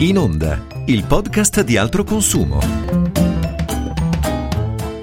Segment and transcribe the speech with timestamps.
[0.00, 2.60] In Onda, il podcast di altro consumo.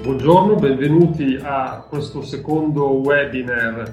[0.02, 3.92] Buongiorno, benvenuti a questo secondo webinar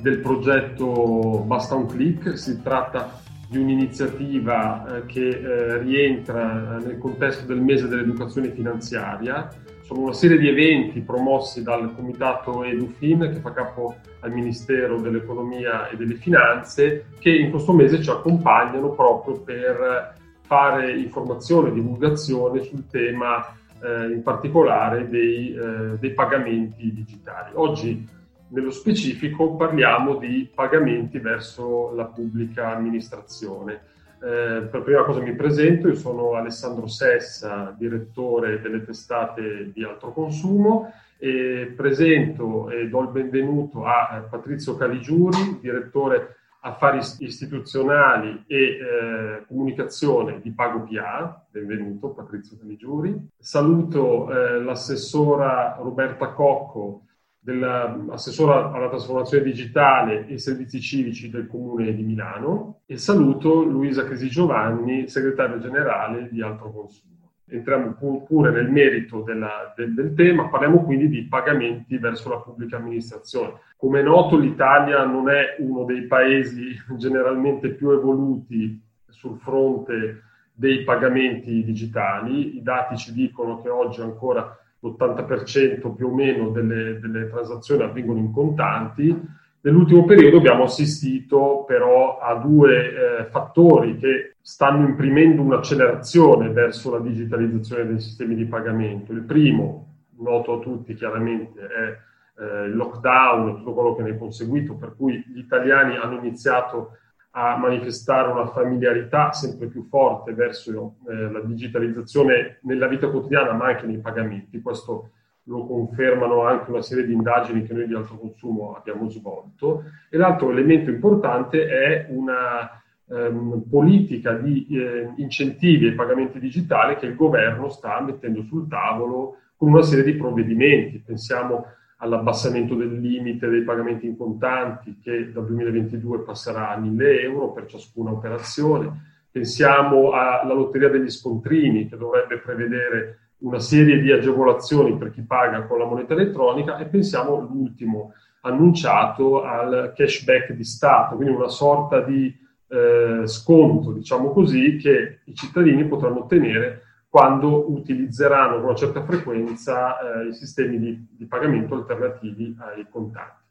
[0.00, 2.38] del progetto Basta un click.
[2.38, 9.48] Si tratta di un'iniziativa eh, che eh, rientra nel contesto del mese dell'educazione finanziaria.
[9.82, 15.88] Sono una serie di eventi promossi dal comitato EduFin che fa capo al Ministero dell'Economia
[15.88, 22.86] e delle Finanze che in questo mese ci accompagnano proprio per fare informazione divulgazione sul
[22.86, 23.44] tema
[23.82, 27.50] eh, in particolare dei, eh, dei, pagamenti digitali.
[27.54, 28.06] Oggi
[28.48, 33.92] nello specifico parliamo di pagamenti verso la pubblica amministrazione.
[34.22, 40.12] Eh, per prima cosa mi presento, io sono Alessandro Sessa, direttore delle testate di altro
[40.12, 48.56] consumo e presento e do il benvenuto a eh, Patrizio Caligiuri, direttore affari istituzionali e
[48.56, 53.28] eh, comunicazione di Pago PA, benvenuto Patrizio Canigiuri.
[53.38, 57.02] Saluto eh, l'assessora Roberta Cocco,
[57.38, 64.30] dell'assessora alla trasformazione digitale e servizi civici del Comune di Milano e saluto Luisa Crisi
[64.30, 67.13] Giovanni, segretario generale di Altro Consumo
[67.46, 72.76] entriamo pure nel merito della, del, del, tema, parliamo quindi di pagamenti verso la pubblica
[72.76, 73.60] amministrazione.
[73.76, 80.22] Come è noto l'Italia non è uno dei paesi generalmente più evoluti sul fronte
[80.52, 86.98] dei pagamenti digitali, i dati ci dicono che oggi ancora l'80% più o meno delle,
[87.00, 94.36] delle transazioni avvengono in contanti, Nell'ultimo periodo abbiamo assistito però a due eh, fattori che
[94.42, 99.12] stanno imprimendo un'accelerazione verso la digitalizzazione dei sistemi di pagamento.
[99.12, 104.10] Il primo, noto a tutti chiaramente, è eh, il lockdown e tutto quello che ne
[104.10, 106.98] è conseguito, per cui gli italiani hanno iniziato
[107.30, 113.68] a manifestare una familiarità sempre più forte verso eh, la digitalizzazione nella vita quotidiana, ma
[113.68, 114.60] anche nei pagamenti.
[114.60, 115.12] Questo
[115.44, 119.84] lo confermano anche una serie di indagini che noi di alto consumo abbiamo svolto.
[120.08, 127.06] E l'altro elemento importante è una ehm, politica di eh, incentivi ai pagamenti digitali che
[127.06, 131.02] il governo sta mettendo sul tavolo con una serie di provvedimenti.
[131.04, 131.66] Pensiamo
[131.98, 137.66] all'abbassamento del limite dei pagamenti in contanti che dal 2022 passerà a 1000 euro per
[137.66, 139.12] ciascuna operazione.
[139.30, 145.66] Pensiamo alla lotteria degli scontrini che dovrebbe prevedere una serie di agevolazioni per chi paga
[145.66, 148.12] con la moneta elettronica e pensiamo all'ultimo
[148.42, 152.34] annunciato al cashback di Stato, quindi una sorta di
[152.68, 159.98] eh, sconto, diciamo così, che i cittadini potranno ottenere quando utilizzeranno con una certa frequenza
[159.98, 163.42] eh, i sistemi di, di pagamento alternativi ai contanti.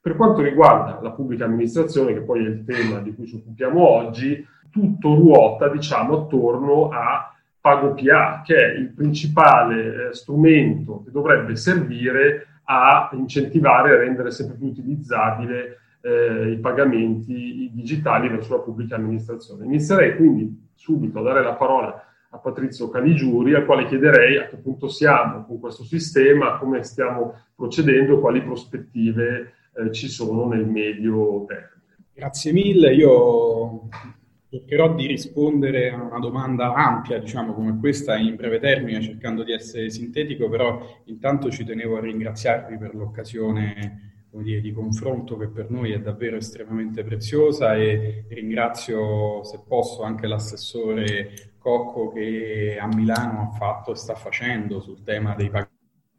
[0.00, 3.88] Per quanto riguarda la pubblica amministrazione, che poi è il tema di cui ci occupiamo
[3.88, 11.12] oggi, tutto ruota, diciamo, attorno a Pago PA, che è il principale eh, strumento che
[11.12, 18.62] dovrebbe servire a incentivare e rendere sempre più utilizzabile eh, i pagamenti digitali verso la
[18.62, 19.64] pubblica amministrazione.
[19.64, 24.56] Inizierei quindi subito a dare la parola a Patrizio Caligiuri, al quale chiederei a che
[24.56, 31.44] punto siamo con questo sistema, come stiamo procedendo, quali prospettive eh, ci sono nel medio
[31.44, 31.70] termine.
[32.12, 33.88] Grazie mille, io
[34.52, 39.52] Cercherò di rispondere a una domanda ampia, diciamo come questa, in breve termine, cercando di
[39.54, 45.70] essere sintetico, però intanto ci tenevo a ringraziarvi per l'occasione dire, di confronto che per
[45.70, 53.40] noi è davvero estremamente preziosa e ringrazio, se posso, anche l'assessore Cocco che a Milano
[53.40, 55.71] ha fatto e sta facendo sul tema dei pagamenti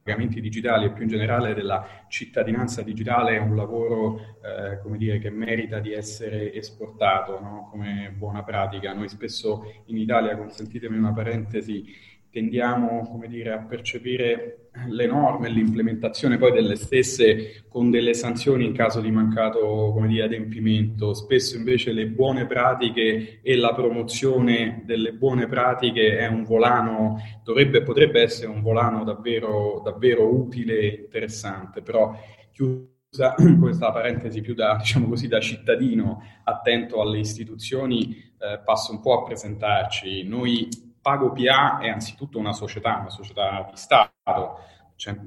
[0.03, 5.17] pagamenti digitali e più in generale della cittadinanza digitale è un lavoro eh, come dire,
[5.17, 7.67] che merita di essere esportato no?
[7.71, 8.93] come buona pratica.
[8.93, 11.85] Noi spesso in Italia, consentitemi una parentesi,
[12.33, 18.65] tendiamo come dire, a percepire le norme e l'implementazione poi delle stesse con delle sanzioni
[18.65, 21.13] in caso di mancato come dire, adempimento.
[21.13, 27.83] Spesso invece le buone pratiche e la promozione delle buone pratiche è un volano, dovrebbe,
[27.83, 32.17] potrebbe essere un volano davvero, davvero utile e interessante, però
[32.51, 39.01] chiusa questa parentesi più da, diciamo così, da cittadino attento alle istituzioni, eh, passo un
[39.01, 40.27] po' a presentarci.
[40.27, 40.67] Noi
[41.03, 44.57] Pago PA è anzitutto una società, una società di Stato,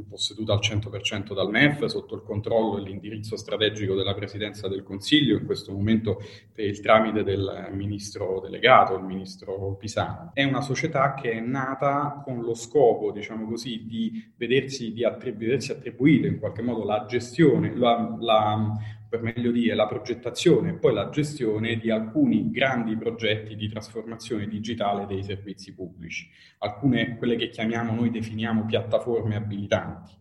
[0.09, 5.37] posseduta al 100% dal MEF, sotto il controllo e l'indirizzo strategico della Presidenza del Consiglio,
[5.37, 6.19] in questo momento
[6.51, 10.31] per il tramite del ministro delegato, il ministro Pisano.
[10.33, 15.41] È una società che è nata con lo scopo, diciamo così, di vedersi, di attribu-
[15.41, 18.73] vedersi attribuire in qualche modo la gestione, la, la
[19.09, 24.49] per meglio dire la progettazione e poi la gestione di alcuni grandi progetti di trasformazione
[24.49, 30.13] digitale dei servizi pubblici, alcune quelle che chiamiamo noi definiamo piattaforme abilitanti.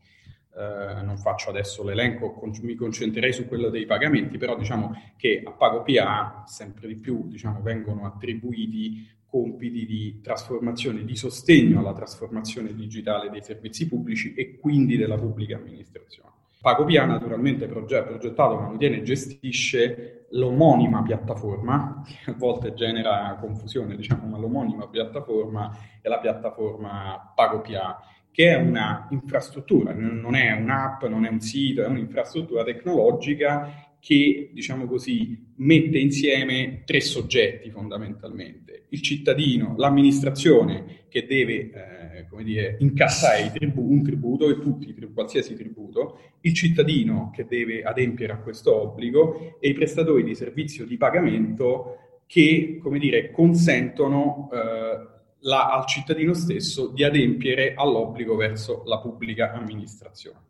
[0.57, 5.41] Eh, non faccio adesso l'elenco, con, mi concentrerei su quello dei pagamenti, però diciamo che
[5.43, 11.93] a Pago PA sempre di più diciamo, vengono attribuiti compiti di trasformazione, di sostegno alla
[11.93, 16.34] trasformazione digitale dei servizi pubblici e quindi della pubblica amministrazione.
[16.65, 24.39] PagoPia naturalmente progettato, mantiene e gestisce l'omonima piattaforma, che a volte genera confusione, diciamo, ma
[24.39, 27.99] l'omonima piattaforma è la piattaforma PagoPia,
[28.31, 34.51] che è una infrastruttura, non è un'app, non è un sito, è un'infrastruttura tecnologica che,
[34.53, 38.83] diciamo così, mette insieme tre soggetti fondamentalmente.
[38.89, 45.55] Il cittadino, l'amministrazione che deve, eh, come dire, incassare tribu- un tributo e tutti, qualsiasi
[45.55, 49.57] tributo, il cittadino che deve adempiere a questo obbligo.
[49.59, 54.57] E i prestatori di servizio di pagamento che, come dire, consentono eh,
[55.39, 60.43] la, al cittadino stesso di adempiere all'obbligo verso la pubblica amministrazione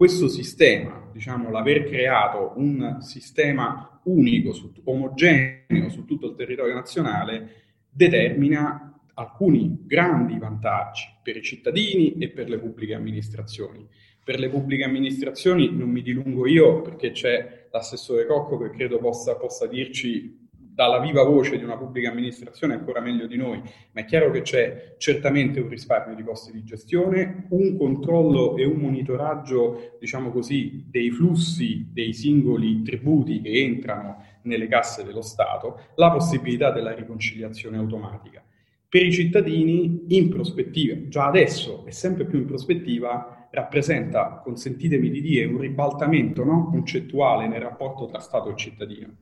[0.00, 7.82] questo sistema, diciamo, l'aver creato un sistema unico, su, omogeneo su tutto il territorio nazionale,
[7.90, 13.86] determina alcuni grandi vantaggi per i cittadini e per le pubbliche amministrazioni.
[14.24, 19.36] Per le pubbliche amministrazioni non mi dilungo io perché c'è l'assessore Cocco che credo possa,
[19.36, 20.39] possa dirci
[20.80, 23.60] dalla viva voce di una pubblica amministrazione ancora meglio di noi,
[23.92, 28.64] ma è chiaro che c'è certamente un risparmio di costi di gestione, un controllo e
[28.64, 35.80] un monitoraggio, diciamo così, dei flussi dei singoli tributi che entrano nelle casse dello Stato,
[35.96, 38.42] la possibilità della riconciliazione automatica.
[38.88, 45.20] Per i cittadini, in prospettiva, già adesso e sempre più in prospettiva, rappresenta, consentitemi di
[45.20, 46.70] dire, un ribaltamento no?
[46.70, 49.16] concettuale nel rapporto tra Stato e cittadino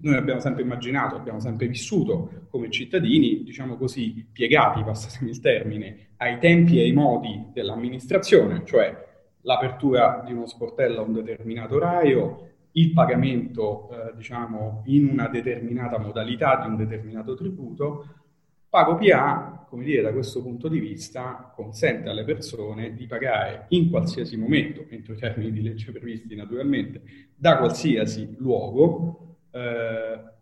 [0.00, 6.08] noi abbiamo sempre immaginato, abbiamo sempre vissuto come cittadini, diciamo così, piegati, passatemi il termine,
[6.16, 9.10] ai tempi e ai modi dell'amministrazione, cioè
[9.42, 15.98] l'apertura di uno sportello a un determinato orario, il pagamento, eh, diciamo, in una determinata
[15.98, 18.06] modalità di un determinato tributo.
[18.68, 23.90] Pago PA, come dire, da questo punto di vista, consente alle persone di pagare in
[23.90, 27.02] qualsiasi momento, entro i termini di legge previsti naturalmente,
[27.36, 29.31] da qualsiasi luogo,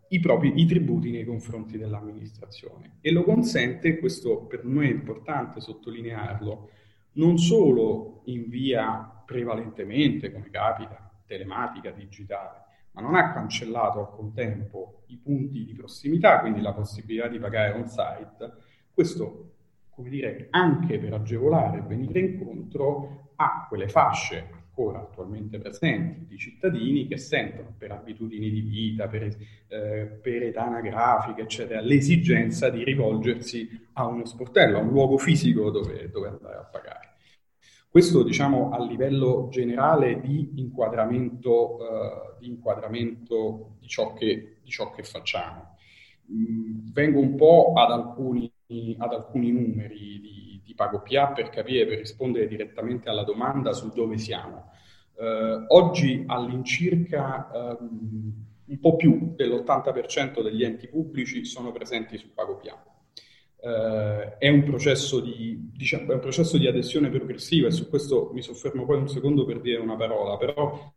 [0.07, 2.97] i propri i tributi nei confronti dell'amministrazione.
[3.01, 6.69] E lo consente, questo per noi è importante sottolinearlo,
[7.13, 12.59] non solo in via prevalentemente, come capita, telematica, digitale,
[12.91, 17.73] ma non ha cancellato al contempo i punti di prossimità, quindi la possibilità di pagare
[17.77, 18.53] on-site,
[18.93, 19.51] questo
[19.89, 26.37] come dire, anche per agevolare e venire incontro a quelle fasce ancora attualmente presenti di
[26.37, 29.23] cittadini che sentono per abitudini di vita, per,
[29.67, 35.69] eh, per età anagrafica, eccetera, l'esigenza di rivolgersi a uno sportello, a un luogo fisico
[35.69, 37.09] dove, dove andare a pagare.
[37.89, 44.91] Questo diciamo a livello generale di inquadramento, uh, di, inquadramento di, ciò che, di, ciò
[44.91, 45.75] che, facciamo.
[46.31, 48.49] Mm, vengo un po' ad alcuni,
[48.97, 53.89] ad alcuni numeri di, di Pago PA per capire, per rispondere direttamente alla domanda su
[53.89, 54.71] dove siamo.
[55.17, 58.33] Eh, oggi all'incirca ehm,
[58.65, 62.83] un po' più dell'80% degli enti pubblici sono presenti su Pago PA.
[63.63, 64.63] Eh, è, un
[65.21, 69.45] di, diciamo, un processo di adesione progressiva e su questo mi soffermo poi un secondo
[69.45, 70.93] per dire una parola, però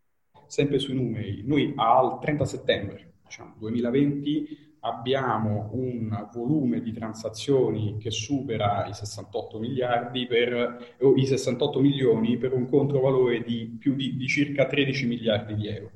[0.46, 8.10] sempre sui numeri, noi al 30 settembre diciamo, 2020 abbiamo un volume di transazioni che
[8.10, 14.16] supera i 68 miliardi per, o i 68 milioni per un controvalore di più di,
[14.16, 15.90] di circa 13 miliardi di euro.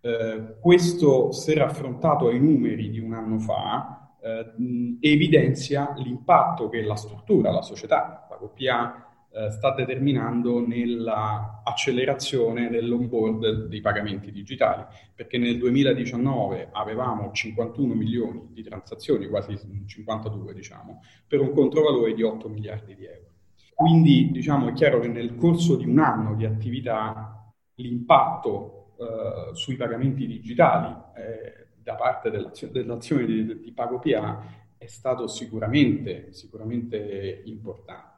[0.00, 4.52] Eh, questo, se raffrontato ai numeri di un anno fa, eh,
[5.00, 13.80] evidenzia l'impatto che la struttura, la società, la PA, eh, sta determinando nell'accelerazione dell'onboard dei
[13.80, 14.84] pagamenti digitali,
[15.14, 22.22] perché nel 2019 avevamo 51 milioni di transazioni, quasi 52 diciamo, per un controvalore di
[22.22, 23.30] 8 miliardi di euro.
[23.74, 29.76] Quindi diciamo, è chiaro che nel corso di un anno di attività l'impatto eh, sui
[29.76, 37.40] pagamenti digitali eh, da parte dell'azione, dell'azione di, di Pago PA è stato sicuramente, sicuramente
[37.46, 38.11] importante.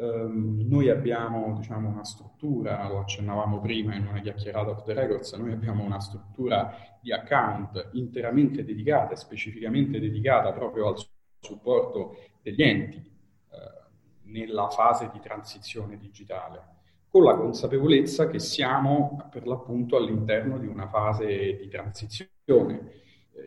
[0.00, 5.30] Um, noi abbiamo diciamo, una struttura, lo accennavamo prima in una chiacchierata of the records,
[5.34, 10.94] noi abbiamo una struttura di account interamente dedicata, specificamente dedicata proprio al
[11.38, 16.78] supporto degli enti eh, nella fase di transizione digitale.
[17.10, 22.98] con la consapevolezza che siamo per l'appunto all'interno di una fase di transizione.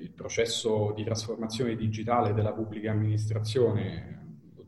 [0.01, 4.22] Il processo di trasformazione digitale della pubblica amministrazione,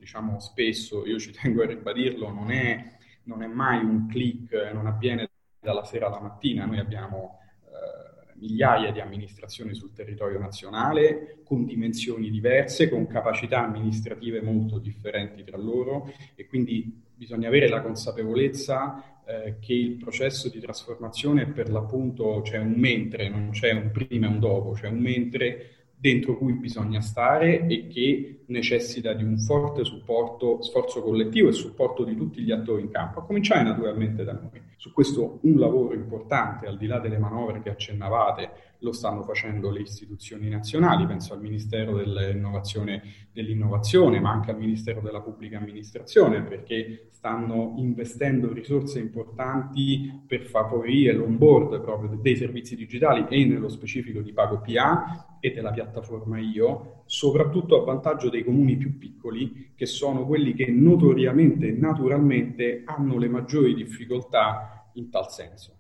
[0.05, 4.85] diciamo spesso, io ci tengo a ribadirlo, non è, non è mai un click, non
[4.85, 11.65] avviene dalla sera alla mattina, noi abbiamo eh, migliaia di amministrazioni sul territorio nazionale con
[11.65, 19.24] dimensioni diverse, con capacità amministrative molto differenti tra loro e quindi bisogna avere la consapevolezza
[19.25, 24.27] eh, che il processo di trasformazione per l'appunto c'è un mentre, non c'è un prima
[24.27, 29.38] e un dopo, c'è un mentre dentro cui bisogna stare e che necessita di un
[29.38, 34.24] forte supporto, sforzo collettivo e supporto di tutti gli attori in campo, a cominciare naturalmente
[34.24, 34.62] da noi.
[34.78, 39.72] Su questo un lavoro importante, al di là delle manovre che accennavate, lo stanno facendo
[39.72, 46.44] le istituzioni nazionali, penso al Ministero dell'innovazione, dell'innovazione, ma anche al Ministero della Pubblica Amministrazione,
[46.44, 54.20] perché stanno investendo risorse importanti per favorire l'onboard proprio dei servizi digitali e nello specifico
[54.20, 59.86] di Pago PA e della piattaforma IO, soprattutto a vantaggio dei comuni più piccoli, che
[59.86, 65.74] sono quelli che notoriamente e naturalmente hanno le maggiori difficoltà in tal senso.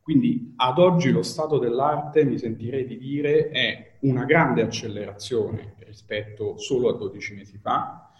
[0.00, 6.56] Quindi ad oggi lo stato dell'arte, mi sentirei di dire, è una grande accelerazione rispetto
[6.56, 8.10] solo a 12 mesi fa,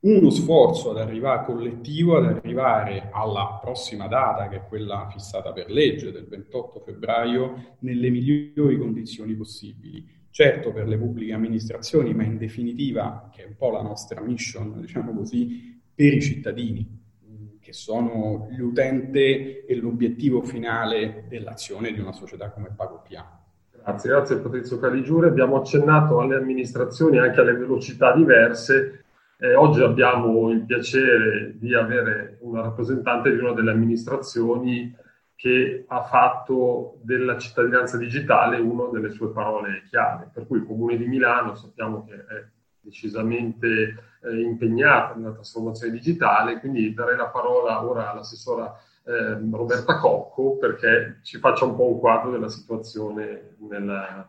[0.00, 5.70] uno sforzo ad arrivare collettivo, ad arrivare alla prossima data, che è quella fissata per
[5.70, 10.16] legge del 28 febbraio, nelle migliori condizioni possibili.
[10.38, 14.80] Certo per le pubbliche amministrazioni, ma in definitiva, che è un po' la nostra mission,
[14.80, 22.50] diciamo così, per i cittadini che sono l'utente e l'obiettivo finale dell'azione di una società
[22.50, 23.46] come PagoPA.
[23.82, 25.26] Grazie, grazie Patrizio Caligiuri.
[25.26, 29.06] Abbiamo accennato alle amministrazioni anche alle velocità diverse.
[29.38, 34.94] Eh, oggi abbiamo il piacere di avere una rappresentante di una delle amministrazioni
[35.38, 40.30] che ha fatto della cittadinanza digitale una delle sue parole chiave.
[40.34, 42.44] Per cui il Comune di Milano sappiamo che è
[42.80, 50.56] decisamente eh, impegnata nella trasformazione digitale, quindi darei la parola ora all'assessora eh, Roberta Cocco
[50.56, 54.28] perché ci faccia un po' un quadro della situazione nel,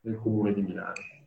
[0.00, 1.17] nel Comune di Milano.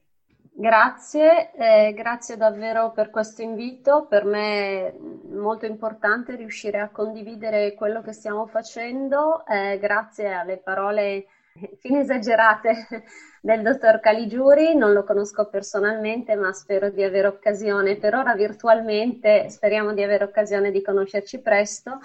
[0.53, 4.05] Grazie, eh, grazie davvero per questo invito.
[4.07, 4.93] Per me è
[5.29, 11.25] molto importante riuscire a condividere quello che stiamo facendo, eh, grazie alle parole
[11.79, 13.03] fine esagerate
[13.41, 19.49] del dottor Caligiuri, non lo conosco personalmente, ma spero di avere occasione, per ora virtualmente,
[19.49, 21.99] speriamo di avere occasione di conoscerci presto.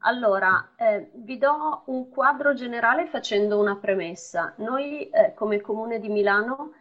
[0.00, 4.52] Allora, eh, vi do un quadro generale facendo una premessa.
[4.58, 6.72] Noi eh, come Comune di Milano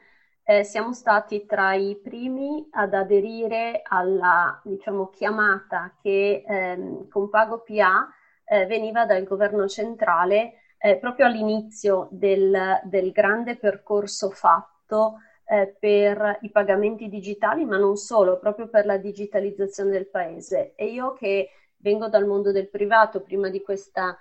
[0.47, 7.63] eh, siamo stati tra i primi ad aderire alla diciamo, chiamata che ehm, con Pago
[7.63, 8.07] PA
[8.45, 16.37] eh, veniva dal governo centrale eh, proprio all'inizio del, del, grande percorso fatto eh, per
[16.41, 20.73] i pagamenti digitali, ma non solo, proprio per la digitalizzazione del paese.
[20.75, 24.15] E io che vengo dal mondo del privato, prima di, questa,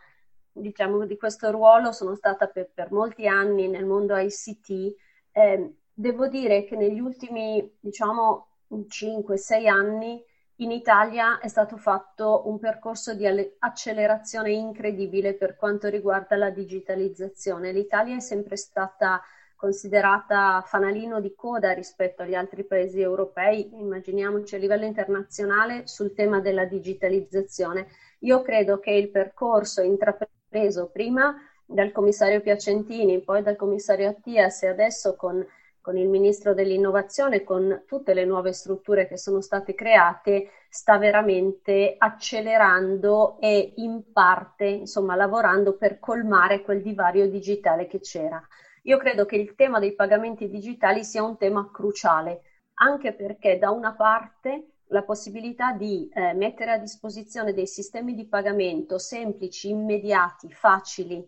[0.53, 4.95] diciamo, di questo ruolo sono stata per, per, molti anni nel mondo ICT,
[5.33, 10.23] eh, devo dire che negli ultimi, diciamo, 5-6 anni
[10.59, 13.27] in Italia è stato fatto un percorso di
[13.59, 17.73] accelerazione incredibile per quanto riguarda la digitalizzazione.
[17.73, 19.21] L'Italia è sempre stata
[19.57, 26.41] considerata fanalino di coda rispetto agli altri paesi europei, immaginiamoci a livello internazionale, sul tema
[26.41, 27.87] della digitalizzazione.
[28.21, 31.35] Io credo che il percorso intrapreso prima
[31.65, 35.45] dal commissario Piacentini, poi dal commissario Attias e adesso con
[35.85, 41.97] con il ministro dell'innovazione, con tutte le nuove strutture che sono state create, sta veramente
[41.99, 48.43] accelerando e in parte, insomma, lavorando per colmare quel divario digitale che c'era.
[48.85, 52.41] Io credo che il tema dei pagamenti digitali sia un tema cruciale,
[52.77, 58.27] anche perché da una parte la possibilità di eh, mettere a disposizione dei sistemi di
[58.27, 61.23] pagamento semplici, immediati, facili,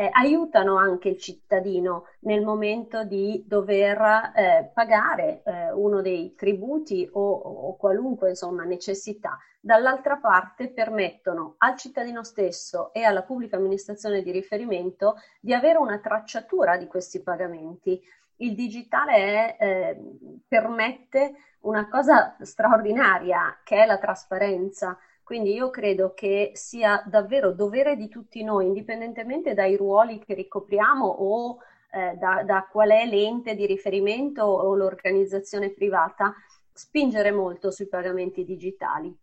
[0.00, 7.08] eh, aiutano anche il cittadino nel momento di dover eh, pagare eh, uno dei tributi
[7.14, 9.36] o, o qualunque insomma, necessità.
[9.58, 15.98] Dall'altra parte permettono al cittadino stesso e alla pubblica amministrazione di riferimento di avere una
[15.98, 18.00] tracciatura di questi pagamenti.
[18.36, 20.00] Il digitale è, eh,
[20.46, 24.96] permette una cosa straordinaria che è la trasparenza
[25.28, 31.04] quindi io credo che sia davvero dovere di tutti noi, indipendentemente dai ruoli che ricopriamo
[31.04, 31.58] o
[31.92, 36.32] eh, da, da qual è l'ente di riferimento o l'organizzazione privata,
[36.72, 39.14] spingere molto sui pagamenti digitali.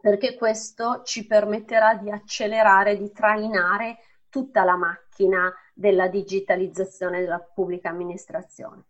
[0.00, 7.90] perché questo ci permetterà di accelerare, di trainare tutta la macchina della digitalizzazione della pubblica
[7.90, 8.82] amministrazione.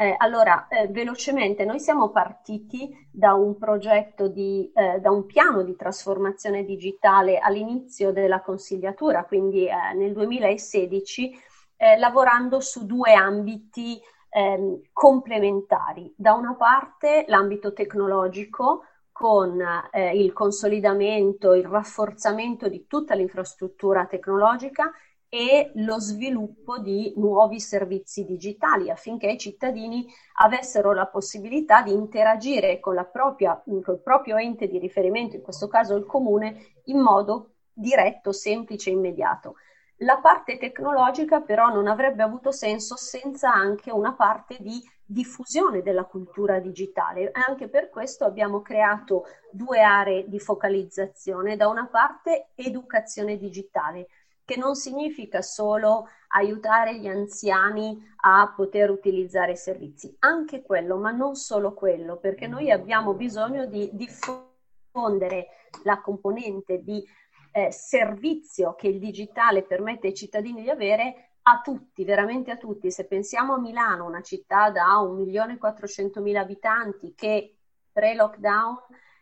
[0.00, 5.64] Eh, allora, eh, velocemente, noi siamo partiti da un progetto di, eh, da un piano
[5.64, 11.36] di trasformazione digitale all'inizio della consigliatura, quindi eh, nel 2016,
[11.76, 16.14] eh, lavorando su due ambiti ehm, complementari.
[16.16, 24.92] Da una parte l'ambito tecnologico, con eh, il consolidamento, il rafforzamento di tutta l'infrastruttura tecnologica
[25.28, 30.06] e lo sviluppo di nuovi servizi digitali affinché i cittadini
[30.40, 35.68] avessero la possibilità di interagire con, propria, con il proprio ente di riferimento, in questo
[35.68, 39.56] caso il comune, in modo diretto, semplice e immediato.
[40.02, 44.80] La parte tecnologica però non avrebbe avuto senso senza anche una parte di
[45.10, 51.56] diffusione della cultura digitale anche per questo abbiamo creato due aree di focalizzazione.
[51.56, 54.08] Da una parte educazione digitale,
[54.48, 61.10] che non significa solo aiutare gli anziani a poter utilizzare i servizi, anche quello, ma
[61.10, 65.48] non solo quello, perché noi abbiamo bisogno di diffondere
[65.84, 67.04] la componente di
[67.52, 72.90] eh, servizio che il digitale permette ai cittadini di avere a tutti, veramente a tutti.
[72.90, 77.54] Se pensiamo a Milano, una città da 1.400.000 abitanti che
[77.92, 78.76] pre-lockdown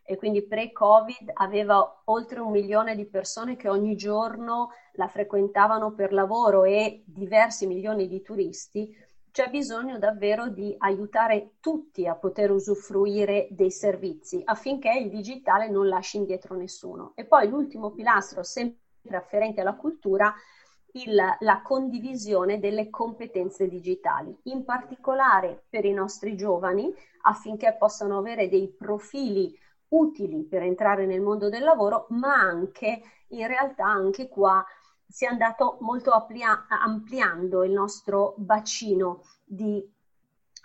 [0.06, 6.12] e quindi pre-Covid aveva oltre un milione di persone che ogni giorno la frequentavano per
[6.12, 8.96] lavoro e diversi milioni di turisti,
[9.36, 15.88] c'è bisogno davvero di aiutare tutti a poter usufruire dei servizi affinché il digitale non
[15.88, 17.12] lasci indietro nessuno.
[17.14, 18.78] E poi l'ultimo pilastro, sempre
[19.10, 20.32] afferente alla cultura,
[20.92, 26.90] il, la condivisione delle competenze digitali, in particolare per i nostri giovani,
[27.24, 29.54] affinché possano avere dei profili
[29.88, 34.64] utili per entrare nel mondo del lavoro, ma anche in realtà anche qua
[35.06, 39.82] si è andato molto amplia- ampliando il nostro bacino di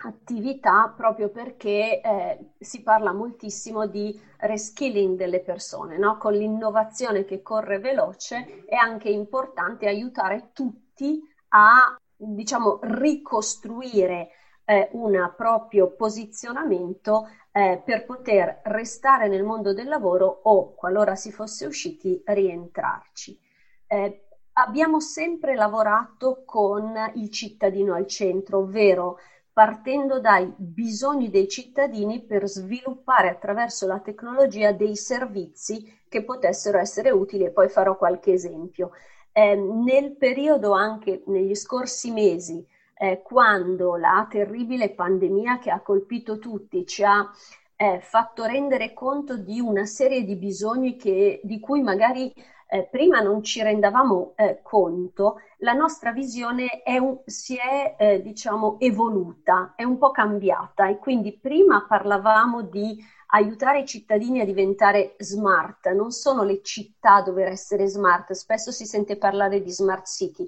[0.04, 6.16] attività proprio perché eh, si parla moltissimo di reskilling delle persone, no?
[6.18, 14.30] con l'innovazione che corre veloce è anche importante aiutare tutti a diciamo ricostruire
[14.72, 21.30] eh, un proprio posizionamento eh, per poter restare nel mondo del lavoro o qualora si
[21.30, 23.38] fosse usciti rientrarci.
[23.86, 29.18] Eh, abbiamo sempre lavorato con il cittadino al centro, ovvero
[29.52, 37.10] partendo dai bisogni dei cittadini per sviluppare attraverso la tecnologia dei servizi che potessero essere
[37.10, 38.92] utili e poi farò qualche esempio.
[39.32, 42.66] Eh, nel periodo anche negli scorsi mesi,
[43.02, 47.28] eh, quando la terribile pandemia che ha colpito tutti ci ha
[47.74, 52.32] eh, fatto rendere conto di una serie di bisogni che, di cui magari
[52.68, 58.22] eh, prima non ci rendavamo eh, conto, la nostra visione è un, si è eh,
[58.22, 64.44] diciamo evoluta, è un po' cambiata e quindi prima parlavamo di aiutare i cittadini a
[64.44, 69.70] diventare smart, non sono le città a dover essere smart, spesso si sente parlare di
[69.72, 70.46] smart city.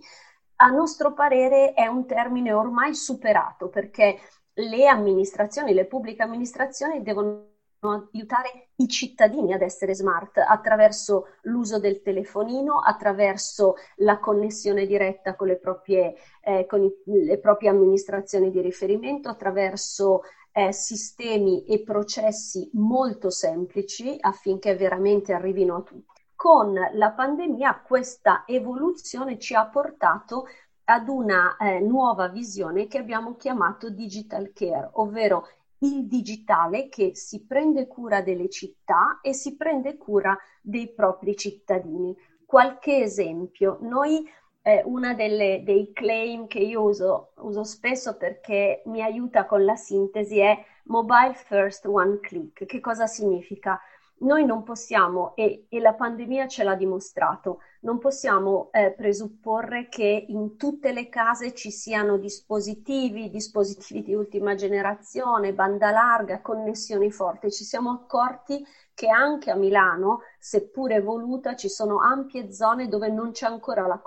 [0.56, 4.18] A nostro parere è un termine ormai superato perché
[4.54, 12.00] le amministrazioni, le pubbliche amministrazioni devono aiutare i cittadini ad essere smart attraverso l'uso del
[12.00, 18.60] telefonino, attraverso la connessione diretta con le proprie, eh, con i, le proprie amministrazioni di
[18.60, 26.13] riferimento, attraverso eh, sistemi e processi molto semplici affinché veramente arrivino a tutti.
[26.44, 30.44] Con la pandemia questa evoluzione ci ha portato
[30.84, 37.46] ad una eh, nuova visione che abbiamo chiamato digital care, ovvero il digitale che si
[37.46, 42.14] prende cura delle città e si prende cura dei propri cittadini.
[42.44, 44.28] Qualche esempio, noi
[44.60, 44.84] eh,
[45.16, 50.62] delle, dei claim che io uso, uso spesso perché mi aiuta con la sintesi è
[50.84, 52.66] mobile first one click.
[52.66, 53.80] Che cosa significa?
[54.16, 60.26] Noi non possiamo, e, e la pandemia ce l'ha dimostrato, non possiamo eh, presupporre che
[60.28, 67.50] in tutte le case ci siano dispositivi, dispositivi di ultima generazione, banda larga, connessioni forti.
[67.50, 73.32] Ci siamo accorti che anche a Milano, seppur evoluta, ci sono ampie zone dove non
[73.32, 74.00] c'è ancora la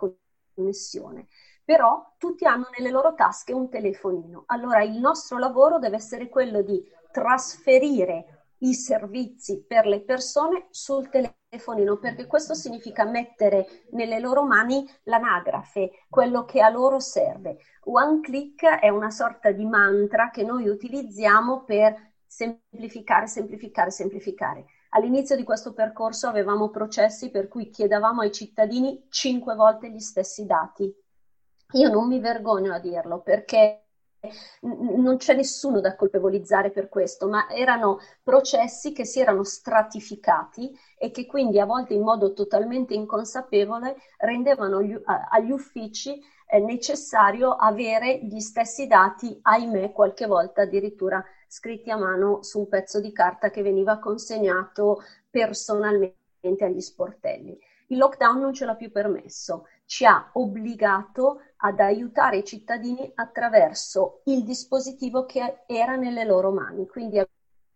[0.55, 1.27] connessione.
[1.63, 4.45] Però tutti hanno nelle loro tasche un telefonino.
[4.47, 11.09] Allora il nostro lavoro deve essere quello di trasferire i servizi per le persone sul
[11.09, 17.57] telefonino, perché questo significa mettere nelle loro mani l'anagrafe, quello che a loro serve.
[17.83, 24.65] One click è una sorta di mantra che noi utilizziamo per semplificare, semplificare, semplificare.
[24.89, 30.45] All'inizio di questo percorso avevamo processi per cui chiedevamo ai cittadini cinque volte gli stessi
[30.45, 30.93] dati.
[31.73, 33.86] Io non mi vergogno a dirlo perché
[34.61, 41.11] non c'è nessuno da colpevolizzare per questo, ma erano processi che si erano stratificati e
[41.11, 48.19] che quindi a volte in modo totalmente inconsapevole rendevano gli, agli uffici eh, necessario avere
[48.23, 53.49] gli stessi dati, ahimè, qualche volta addirittura scritti a mano su un pezzo di carta
[53.49, 56.15] che veniva consegnato personalmente
[56.61, 57.57] agli sportelli.
[57.89, 64.21] Il lockdown non ce l'ha più permesso, ci ha obbligato ad aiutare i cittadini attraverso
[64.25, 66.85] il dispositivo che era nelle loro mani.
[66.87, 67.19] Quindi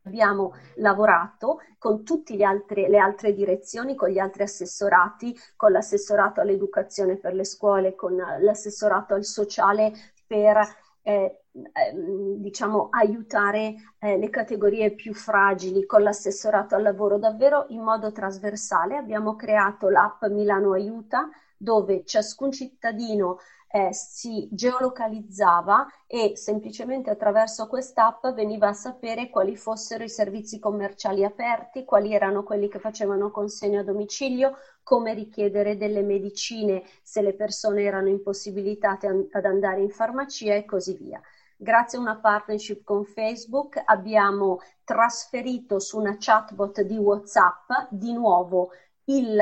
[0.04, 7.34] abbiamo lavorato con tutte le altre, direzioni, con gli altri assessorati, con l'assessorato all'educazione per
[7.34, 9.94] le scuole, con l'assessorato al sociale
[10.28, 10.60] per
[11.04, 17.82] eh, ehm, diciamo aiutare eh, le categorie più fragili con l'assessorato al lavoro davvero in
[17.82, 18.98] modo trasversale.
[18.98, 21.30] Abbiamo creato l'app Milano Aiuta
[21.62, 23.38] dove ciascun cittadino
[23.74, 31.24] eh, si geolocalizzava e semplicemente attraverso quest'app veniva a sapere quali fossero i servizi commerciali
[31.24, 37.34] aperti, quali erano quelli che facevano consegna a domicilio, come richiedere delle medicine se le
[37.34, 41.22] persone erano impossibilitate ad andare in farmacia e così via.
[41.56, 48.72] Grazie a una partnership con Facebook abbiamo trasferito su una chatbot di WhatsApp di nuovo
[49.06, 49.40] il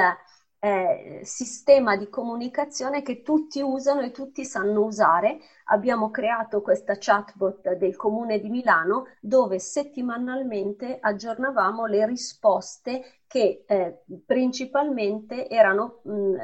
[0.59, 5.39] eh, sistema di comunicazione che tutti usano e tutti sanno usare.
[5.65, 14.01] Abbiamo creato questa chatbot del Comune di Milano dove settimanalmente aggiornavamo le risposte che eh,
[14.25, 16.35] principalmente erano mh, mm,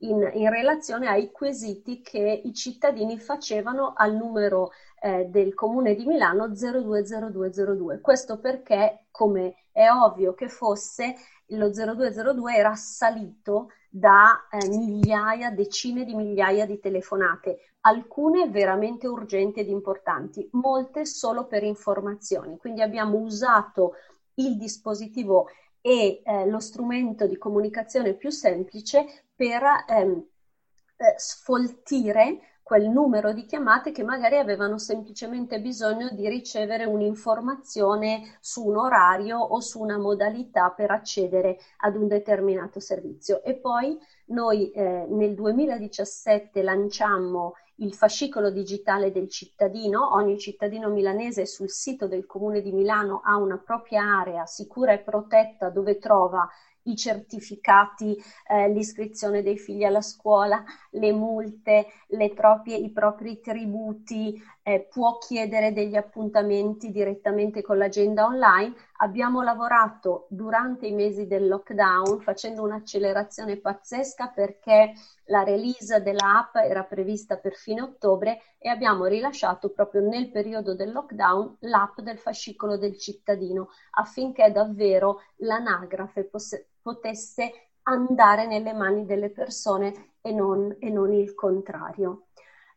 [0.00, 6.04] in, in, relazione ai quesiti che i cittadini facevano al numero eh, del Comune di
[6.04, 8.00] Milano 020202.
[8.00, 11.14] Questo perché, come è ovvio che fosse,
[11.48, 19.60] lo 0202 era salito da eh, migliaia, decine di migliaia di telefonate, alcune veramente urgenti
[19.60, 22.58] ed importanti, molte solo per informazioni.
[22.58, 23.94] Quindi abbiamo usato
[24.34, 25.48] il dispositivo
[25.80, 30.26] e eh, lo strumento di comunicazione più semplice per ehm,
[30.96, 38.62] eh, sfoltire quel numero di chiamate che magari avevano semplicemente bisogno di ricevere un'informazione su
[38.66, 43.42] un orario o su una modalità per accedere ad un determinato servizio.
[43.42, 50.14] E poi noi eh, nel 2017 lanciammo il fascicolo digitale del cittadino.
[50.14, 54.98] Ogni cittadino milanese sul sito del Comune di Milano ha una propria area sicura e
[54.98, 56.46] protetta dove trova
[56.84, 58.16] i certificati,
[58.48, 65.18] eh, l'iscrizione dei figli alla scuola, le multe, le proprie, i propri tributi, eh, può
[65.18, 68.74] chiedere degli appuntamenti direttamente con l'agenda online.
[69.00, 74.92] Abbiamo lavorato durante i mesi del lockdown facendo un'accelerazione pazzesca perché
[75.26, 80.90] la release dell'app era prevista per fine ottobre e abbiamo rilasciato proprio nel periodo del
[80.90, 89.30] lockdown l'app del fascicolo del cittadino affinché davvero l'anagrafe poss- potesse andare nelle mani delle
[89.30, 92.26] persone e non, e non il contrario.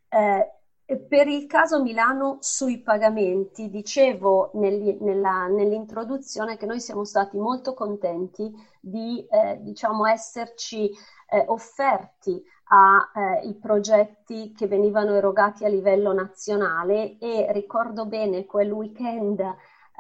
[0.08, 7.38] Eh, per il caso Milano sui pagamenti, dicevo nel, nella, nell'introduzione che noi siamo stati
[7.38, 10.90] molto contenti di eh, diciamo, esserci
[11.30, 17.18] eh, offerti ai eh, progetti che venivano erogati a livello nazionale.
[17.20, 19.42] E ricordo bene quel weekend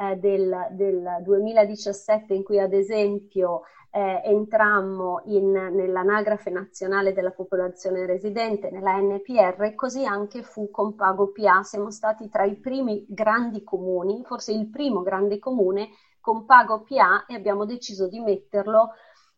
[0.01, 3.61] eh, del, del 2017 in cui ad esempio
[3.91, 11.31] eh, entrammo in, nell'anagrafe nazionale della popolazione residente, nella NPR, così anche fu con Pago
[11.31, 11.61] PA.
[11.61, 17.25] Siamo stati tra i primi grandi comuni, forse il primo grande comune con Pago PA
[17.25, 18.91] e abbiamo deciso di metterlo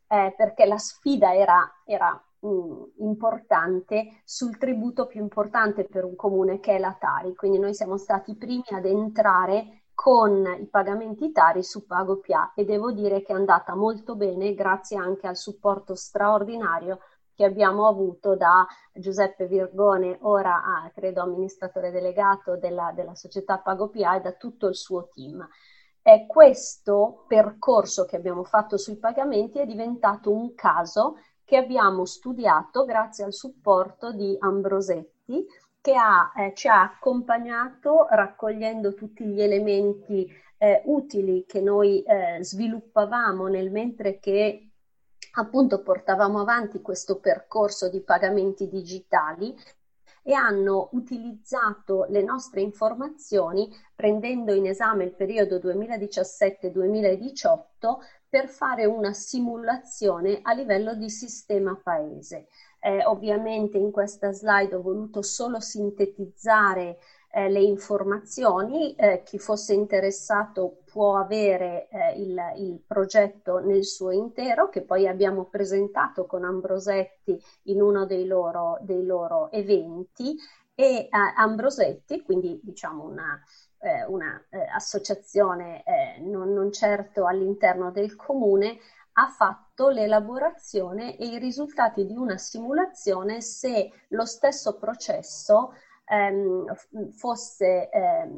[0.08, 6.60] eh, perché la sfida era, era mm, importante sul tributo più importante per un comune
[6.60, 7.34] che è la Tari.
[7.34, 12.54] Quindi noi siamo stati i primi ad entrare con i pagamenti Tari su Pago PA
[12.56, 17.00] e devo dire che è andata molto bene grazie anche al supporto straordinario
[17.36, 23.90] che abbiamo avuto da Giuseppe Virgone, ora ah, credo amministratore delegato della, della società Pago
[23.90, 25.48] PA e da tutto il suo team.
[26.02, 32.84] E questo percorso che abbiamo fatto sui pagamenti è diventato un caso che abbiamo studiato
[32.84, 35.46] grazie al supporto di Ambrosetti,
[35.84, 40.26] che ha, eh, ci ha accompagnato raccogliendo tutti gli elementi
[40.58, 44.70] eh, utili che noi eh, sviluppavamo nel mentre che
[45.34, 49.54] appunto portavamo avanti questo percorso di pagamenti digitali
[50.22, 57.60] e hanno utilizzato le nostre informazioni prendendo in esame il periodo 2017-2018
[58.30, 62.48] per fare una simulazione a livello di sistema paese.
[62.86, 66.98] Eh, ovviamente in questa slide ho voluto solo sintetizzare
[67.32, 74.12] eh, le informazioni, eh, chi fosse interessato può avere eh, il, il, progetto nel suo
[74.12, 80.36] intero che poi abbiamo presentato con Ambrosetti in uno dei loro, dei loro eventi.
[80.76, 83.42] E eh, Ambrosetti, quindi diciamo una,
[83.80, 85.84] eh, una eh, associazione
[86.20, 88.78] non, non certo all'interno del comune,
[89.14, 95.74] ha fatto l'elaborazione e i risultati di una simulazione se lo stesso processo
[96.06, 96.74] ehm,
[97.12, 98.38] fosse ehm,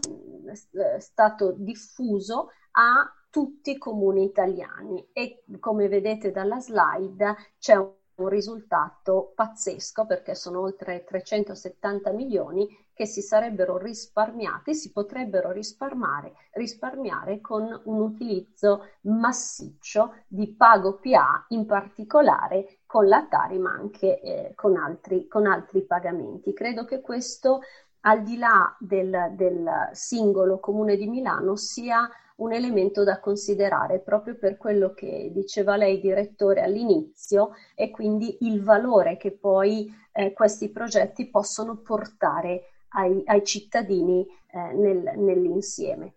[0.97, 5.09] stato diffuso a tutti i comuni italiani.
[5.11, 12.67] E come vedete dalla slide c'è un un risultato pazzesco perché sono oltre 370 milioni
[12.93, 21.45] che si sarebbero risparmiati, si potrebbero risparmiare, risparmiare con un utilizzo massiccio di pago PA,
[21.49, 26.54] in particolare con la Tari, ma anche eh, con, altri, con altri pagamenti.
[26.54, 27.60] Credo che questo,
[28.01, 34.35] al di là del, del singolo comune di Milano, sia un elemento da considerare proprio
[34.35, 40.69] per quello che diceva lei, direttore, all'inizio e quindi il valore che poi eh, questi
[40.69, 46.13] progetti possono portare ai, ai cittadini eh, nel, nell'insieme.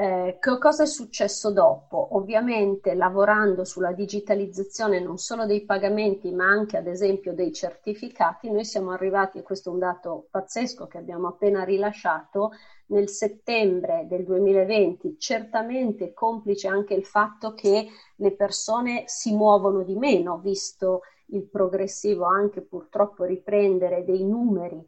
[0.00, 2.16] Eh, che cosa è successo dopo?
[2.16, 8.64] Ovviamente lavorando sulla digitalizzazione non solo dei pagamenti ma anche ad esempio dei certificati, noi
[8.64, 12.52] siamo arrivati, e questo è un dato pazzesco che abbiamo appena rilasciato,
[12.86, 19.96] nel settembre del 2020, certamente complice anche il fatto che le persone si muovono di
[19.96, 24.82] meno, visto il progressivo anche purtroppo riprendere dei numeri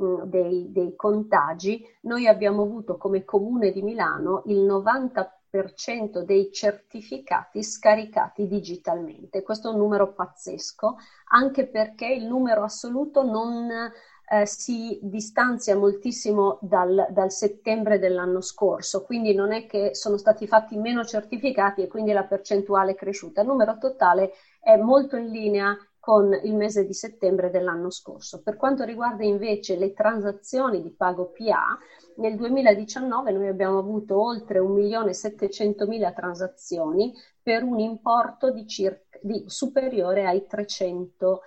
[0.00, 7.62] Mm, dei, dei contagi, noi abbiamo avuto come comune di Milano il 90% dei certificati
[7.62, 9.42] scaricati digitalmente.
[9.42, 10.96] Questo è un numero pazzesco,
[11.28, 19.04] anche perché il numero assoluto non eh, si distanzia moltissimo dal, dal, settembre dell'anno scorso,
[19.04, 23.42] quindi non è che sono stati fatti meno certificati e quindi la percentuale è cresciuta.
[23.42, 28.42] Il numero totale è molto in linea con il mese di settembre dell'anno scorso.
[28.42, 31.78] Per quanto riguarda invece le transazioni di pago PA,
[32.16, 40.26] nel 2019 noi abbiamo avuto oltre 1.700.000 transazioni per un importo di, circa, di superiore
[40.26, 41.40] ai 300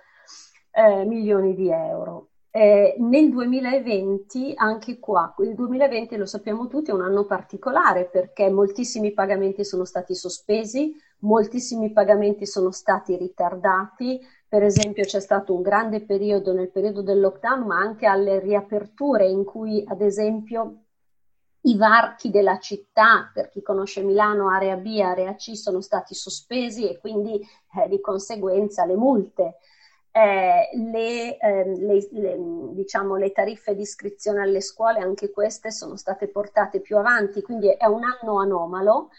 [0.72, 2.30] eh, milioni di euro.
[2.50, 8.50] Eh, nel 2020, anche qua, il 2020 lo sappiamo tutti è un anno particolare perché
[8.50, 15.60] moltissimi pagamenti sono stati sospesi, moltissimi pagamenti sono stati ritardati, per esempio c'è stato un
[15.60, 20.84] grande periodo nel periodo del lockdown, ma anche alle riaperture in cui, ad esempio,
[21.62, 26.88] i varchi della città, per chi conosce Milano, area B, area C, sono stati sospesi
[26.88, 29.56] e quindi eh, di conseguenza le multe.
[30.10, 32.36] Eh, le, eh, le, le,
[32.72, 37.68] diciamo, le tariffe di iscrizione alle scuole, anche queste sono state portate più avanti, quindi
[37.68, 39.10] è un anno anomalo.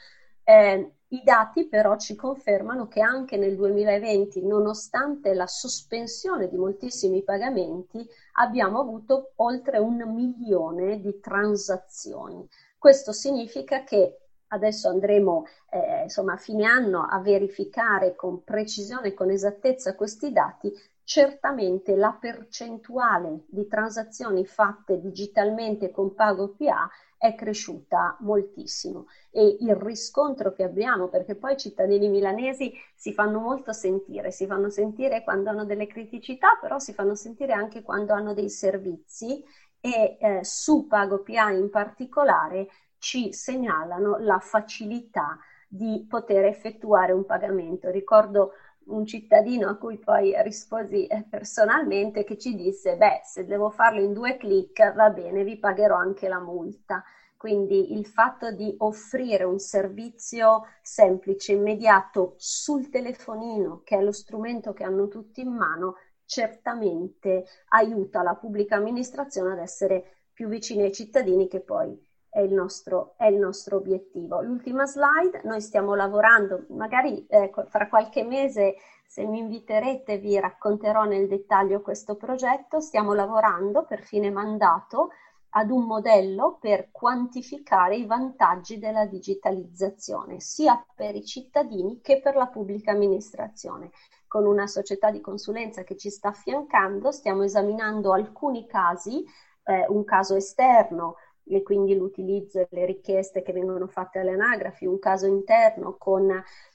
[0.44, 7.24] Eh, i dati però ci confermano che anche nel 2020, nonostante la sospensione di moltissimi
[7.24, 12.48] pagamenti, abbiamo avuto oltre un milione di transazioni.
[12.78, 14.20] Questo significa che
[14.50, 20.32] adesso andremo eh, insomma, a fine anno a verificare con precisione e con esattezza questi
[20.32, 20.72] dati,
[21.04, 26.88] certamente la percentuale di transazioni fatte digitalmente con pago PA
[27.20, 33.40] è cresciuta moltissimo e il riscontro che abbiamo, perché poi i cittadini milanesi si fanno
[33.40, 38.14] molto sentire, si fanno sentire quando hanno delle criticità, però si fanno sentire anche quando
[38.14, 39.44] hanno dei servizi
[39.82, 47.26] e eh, su Pago PA in particolare ci segnalano la facilità di poter effettuare un
[47.26, 47.90] pagamento.
[47.92, 48.54] Ricordo
[48.86, 54.02] un cittadino a cui poi risposi eh, personalmente che ci disse, beh, se devo farlo
[54.02, 57.04] in due clic va bene, vi pagherò anche la multa.
[57.38, 64.74] Quindi il fatto di offrire un servizio semplice, immediato sul telefonino, che è lo strumento
[64.74, 70.92] che hanno tutti in mano, certamente aiuta la pubblica amministrazione ad essere più vicini ai
[70.92, 71.98] cittadini che poi
[72.30, 74.42] è il nostro, è il nostro obiettivo.
[74.42, 78.76] L'ultima slide, noi stiamo lavorando, magari eh, fra qualche mese
[79.08, 85.10] se mi inviterete vi racconterò nel dettaglio questo progetto, stiamo lavorando per fine mandato
[85.52, 92.36] ad un modello per quantificare i vantaggi della digitalizzazione, sia per i cittadini che per
[92.36, 93.92] la pubblica amministrazione.
[94.28, 99.26] con una società di consulenza che ci sta affiancando, stiamo esaminando alcuni casi,
[99.64, 101.16] eh, un caso esterno
[101.56, 106.30] e quindi l'utilizzo e le richieste che vengono fatte alle anagrafi, un caso interno con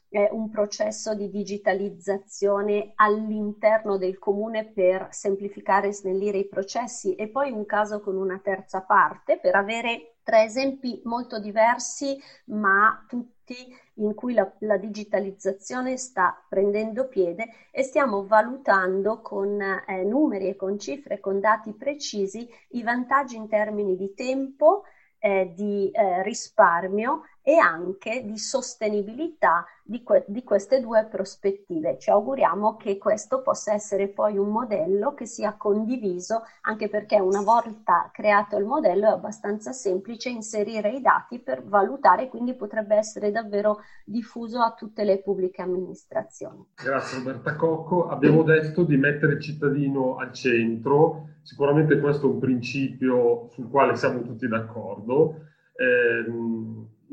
[0.09, 7.29] eh, un processo di digitalizzazione all'interno del comune per semplificare e snellire i processi e
[7.29, 13.57] poi un caso con una terza parte per avere tre esempi molto diversi ma tutti
[13.99, 20.57] in cui la, la digitalizzazione sta prendendo piede e stiamo valutando con eh, numeri e
[20.57, 24.85] con cifre, con dati precisi i vantaggi in termini di tempo,
[25.19, 31.99] eh, di eh, risparmio e anche di sostenibilità di, que- di, queste due prospettive.
[31.99, 37.43] Ci auguriamo che questo possa essere poi un modello che sia condiviso, anche perché una
[37.43, 43.31] volta creato il modello è abbastanza semplice inserire i dati per valutare, quindi potrebbe essere
[43.31, 46.65] davvero diffuso a tutte le pubbliche amministrazioni.
[46.83, 48.09] Grazie Roberta Cocco.
[48.09, 53.97] Abbiamo detto di mettere il cittadino al centro, sicuramente questo è un principio sul quale
[53.97, 55.41] siamo tutti d'accordo.
[55.77, 56.25] Eh,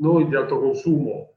[0.02, 1.32] noi di alto consumo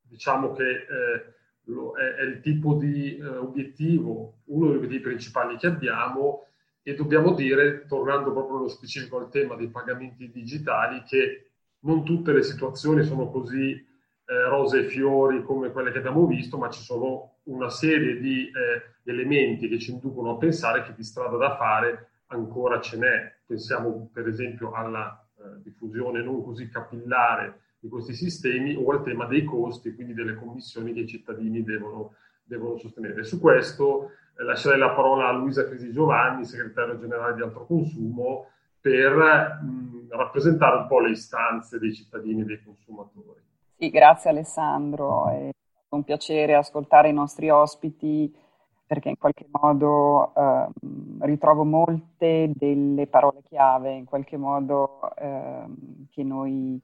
[0.00, 5.56] diciamo che eh, lo, è, è, il tipo di eh, obiettivo, uno degli obiettivi principali
[5.56, 6.46] che abbiamo
[6.82, 12.32] e dobbiamo dire, tornando proprio nello specifico al tema dei pagamenti digitali, che non tutte
[12.32, 16.82] le situazioni sono così eh, rose e fiori come quelle che abbiamo visto, ma ci
[16.82, 21.56] sono una serie di eh, elementi che ci inducono a pensare che di strada da
[21.56, 23.34] fare ancora ce n'è.
[23.46, 29.24] Pensiamo per esempio alla eh, diffusione non così capillare di questi sistemi o al tema
[29.24, 32.12] dei costi, quindi delle commissioni che i cittadini devono,
[32.44, 33.24] devono sostenere.
[33.24, 38.48] Su questo eh, lascerei la parola a Luisa Crisi Giovanni, segretario generale di Altro Consumo,
[38.80, 39.12] per
[39.62, 43.40] mh, rappresentare un po' le istanze dei cittadini e dei consumatori.
[43.76, 45.50] Sì, grazie Alessandro, è
[45.88, 48.32] un piacere ascoltare i nostri ospiti
[48.86, 50.68] perché in qualche modo eh,
[51.20, 55.64] ritrovo molte delle parole chiave, in qualche modo eh,
[56.10, 56.80] che noi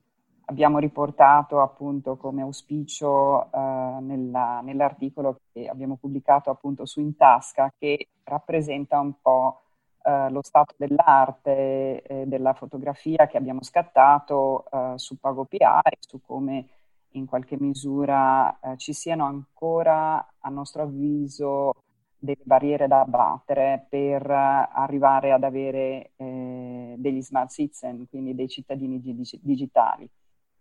[0.46, 3.58] abbiamo riportato appunto come auspicio eh,
[4.00, 9.62] nella, nell'articolo che abbiamo pubblicato appunto su Intasca che rappresenta un po'
[10.04, 16.20] eh, lo stato dell'arte e della fotografia che abbiamo scattato eh, su PagoPA e su
[16.22, 16.68] come
[17.10, 21.72] in qualche misura eh, ci siano ancora a nostro avviso
[22.18, 29.00] delle barriere da abbattere per arrivare ad avere eh, degli smart citizen, quindi dei cittadini
[29.40, 30.08] digitali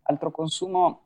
[0.06, 1.02] altro consumo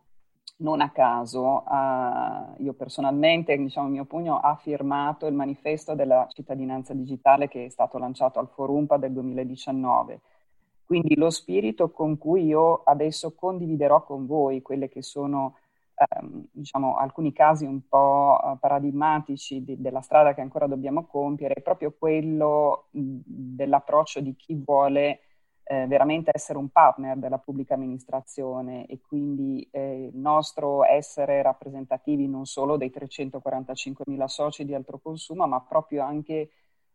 [0.57, 6.27] non a caso, uh, io personalmente, diciamo il mio pugno, ha firmato il manifesto della
[6.29, 10.21] cittadinanza digitale che è stato lanciato al Forumpa del 2019.
[10.85, 15.55] Quindi lo spirito con cui io adesso condividerò con voi quelle che sono,
[16.19, 21.53] um, diciamo, alcuni casi un po' uh, paradigmatici di, della strada che ancora dobbiamo compiere,
[21.53, 25.21] è proprio quello dell'approccio di chi vuole
[25.71, 32.27] eh, veramente essere un partner della pubblica amministrazione e quindi eh, il nostro essere rappresentativi
[32.27, 36.49] non solo dei 345 mila soci di altro consumo, ma proprio anche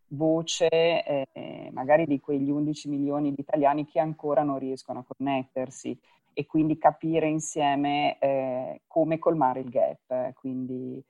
[0.07, 5.97] voce eh, magari di quegli 11 milioni di italiani che ancora non riescono a connettersi
[6.33, 10.33] e quindi capire insieme eh, come colmare il gap.
[10.33, 11.01] Quindi,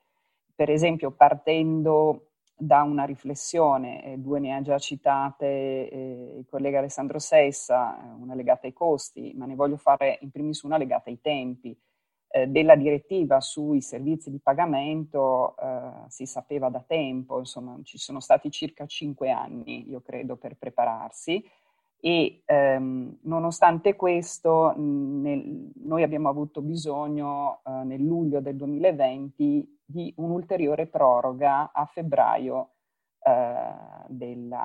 [0.53, 6.79] per esempio, partendo da una riflessione, eh, due ne ha già citate eh, il collega
[6.79, 11.09] Alessandro Sessa, eh, una legata ai costi, ma ne voglio fare in primis una legata
[11.09, 11.77] ai tempi.
[12.27, 18.19] Eh, della direttiva sui servizi di pagamento eh, si sapeva da tempo, insomma ci sono
[18.19, 21.43] stati circa cinque anni, io credo, per prepararsi
[22.05, 30.13] e ehm, nonostante questo nel, noi abbiamo avuto bisogno eh, nel luglio del 2020 di
[30.17, 32.73] un'ulteriore proroga a febbraio
[33.23, 33.55] eh,
[34.09, 34.55] del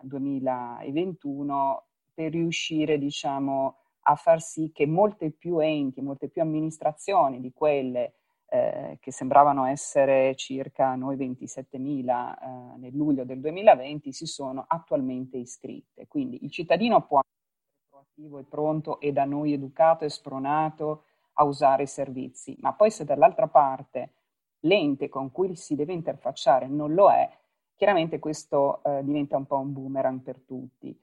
[0.00, 7.52] 2021 per riuscire diciamo, a far sì che molte più enti, molte più amministrazioni di
[7.52, 8.14] quelle
[8.48, 15.36] eh, che sembravano essere circa noi 27.000 eh, nel luglio del 2020 si sono attualmente
[15.36, 16.06] iscritte.
[16.06, 21.04] Quindi il cittadino può essere proattivo e pronto e da noi educato e spronato
[21.34, 24.12] a usare i servizi, ma poi se dall'altra parte
[24.60, 27.28] l'ente con cui si deve interfacciare non lo è,
[27.74, 30.98] chiaramente questo eh, diventa un po' un boomerang per tutti.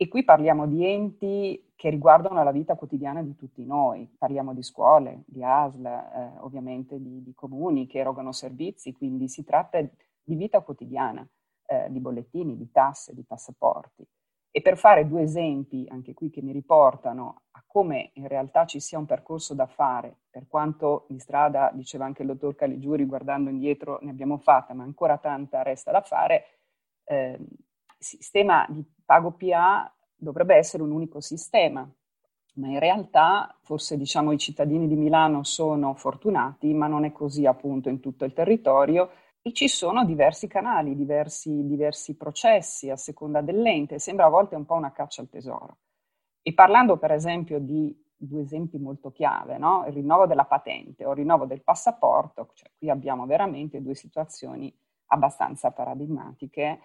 [0.00, 4.62] E qui parliamo di enti che riguardano la vita quotidiana di tutti noi, parliamo di
[4.62, 10.34] scuole, di ASL, eh, ovviamente di, di, comuni che erogano servizi, quindi si tratta di
[10.36, 11.26] vita quotidiana,
[11.66, 14.06] eh, di bollettini, di tasse, di passaporti.
[14.52, 18.78] E per fare due esempi, anche qui che mi riportano a come in realtà ci
[18.78, 23.50] sia un percorso da fare, per quanto di strada, diceva anche il dottor Caligiuri, guardando
[23.50, 26.44] indietro ne abbiamo fatta, ma ancora tanta resta da fare,
[27.02, 27.36] eh,
[27.98, 31.90] sistema di pago PA dovrebbe essere un unico sistema,
[32.56, 37.46] ma in realtà forse diciamo i cittadini di Milano sono fortunati, ma non è così
[37.46, 39.08] appunto in tutto il territorio
[39.40, 44.66] e ci sono diversi canali, diversi, diversi processi a seconda dell'ente, sembra a volte un
[44.66, 45.78] po' una caccia al tesoro.
[46.42, 49.86] E parlando per esempio di due esempi molto chiave, no?
[49.86, 54.70] il rinnovo della patente o il rinnovo del passaporto, cioè qui abbiamo veramente due situazioni
[55.06, 56.78] abbastanza paradigmatiche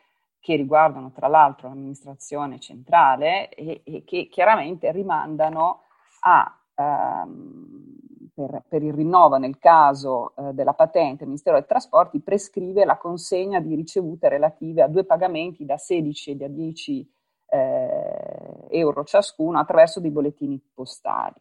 [0.43, 5.83] che riguardano tra l'altro l'amministrazione centrale e, e che chiaramente rimandano
[6.19, 7.95] a, ehm,
[8.33, 12.97] per, per, il rinnovo nel caso eh, della patente, il Ministero dei Trasporti prescrive la
[12.97, 17.13] consegna di ricevute relative a due pagamenti da 16 e da 10
[17.47, 21.39] eh, euro ciascuno attraverso dei bollettini postali.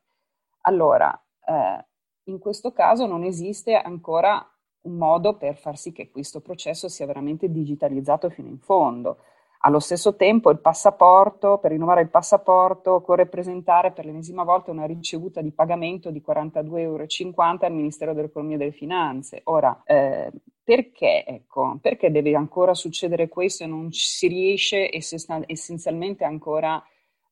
[0.60, 1.12] Allora,
[1.44, 1.84] eh,
[2.26, 4.48] in questo caso non esiste ancora
[4.82, 9.18] un modo per far sì che questo processo sia veramente digitalizzato fino in fondo.
[9.64, 14.86] Allo stesso tempo il passaporto, per rinnovare il passaporto occorre presentare per l'ennesima volta una
[14.86, 17.06] ricevuta di pagamento di 42,50 euro
[17.60, 19.42] al Ministero dell'Economia e delle Finanze.
[19.44, 20.32] Ora, eh,
[20.64, 26.82] perché, ecco, perché deve ancora succedere questo e non si riesce essenzialmente ancora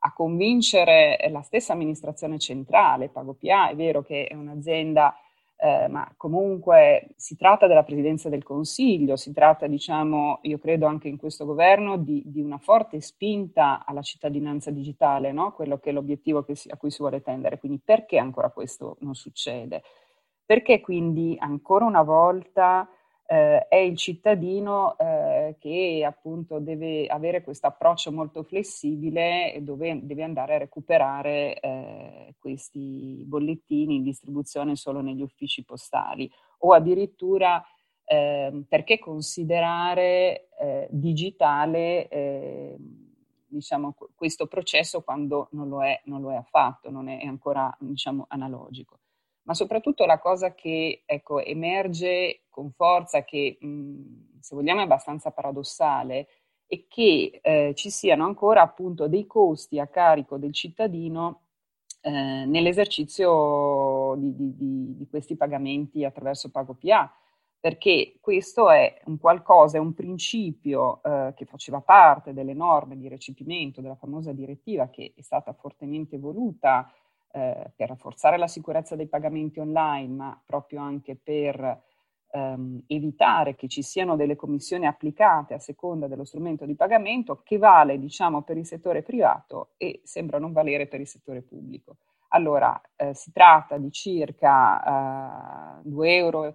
[0.03, 5.15] a convincere la stessa amministrazione centrale, PagoPA, è vero che è un'azienda
[5.63, 11.09] eh, ma comunque si tratta della Presidenza del Consiglio, si tratta, diciamo, io credo anche
[11.09, 15.53] in questo governo, di, di una forte spinta alla cittadinanza digitale, no?
[15.53, 17.59] quello che è l'obiettivo che si, a cui si vuole tendere.
[17.59, 19.83] Quindi perché ancora questo non succede?
[20.47, 22.89] Perché quindi ancora una volta
[23.27, 30.01] eh, è il cittadino eh, che appunto deve avere questo approccio molto flessibile e dove
[30.03, 36.31] deve andare a recuperare eh, questi bollettini in distribuzione solo negli uffici postali.
[36.59, 37.63] O addirittura
[38.05, 43.09] ehm, perché considerare eh, digitale ehm,
[43.49, 48.27] diciamo, questo processo quando non lo è, non lo è affatto, non è ancora diciamo,
[48.29, 49.00] analogico
[49.51, 55.33] ma soprattutto la cosa che ecco, emerge con forza, che mh, se vogliamo è abbastanza
[55.33, 56.29] paradossale,
[56.69, 61.47] è che eh, ci siano ancora appunto dei costi a carico del cittadino
[62.01, 67.13] eh, nell'esercizio di, di, di, di, questi pagamenti attraverso PagoPA,
[67.59, 73.09] perché questo è un qualcosa, è un principio eh, che faceva parte delle norme di
[73.09, 76.89] recepimento della famosa direttiva che è stata fortemente voluta
[77.33, 81.83] eh, per rafforzare la sicurezza dei pagamenti online, ma proprio anche per
[82.33, 87.59] ehm, evitare che ci siano delle commissioni applicate a seconda dello strumento di pagamento che
[87.59, 91.97] vale, diciamo, per il settore privato e sembra non valere per il settore pubblico.
[92.33, 96.55] Allora, eh, si tratta di circa eh, 2,85 euro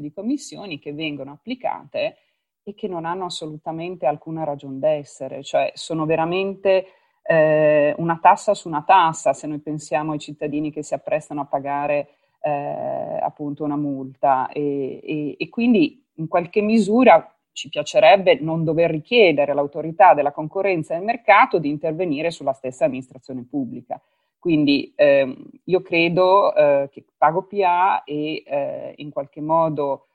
[0.00, 2.16] di commissioni che vengono applicate
[2.62, 6.86] e che non hanno assolutamente alcuna ragione d'essere, cioè sono veramente
[7.22, 11.46] eh, una tassa su una tassa, se noi pensiamo ai cittadini che si apprestano a
[11.46, 12.08] pagare
[12.40, 18.90] eh, appunto una multa e, e, e quindi in qualche misura ci piacerebbe non dover
[18.90, 24.00] richiedere all'autorità della concorrenza e del mercato di intervenire sulla stessa amministrazione pubblica.
[24.38, 30.06] Quindi ehm, io credo eh, che Pago PA e eh, in qualche modo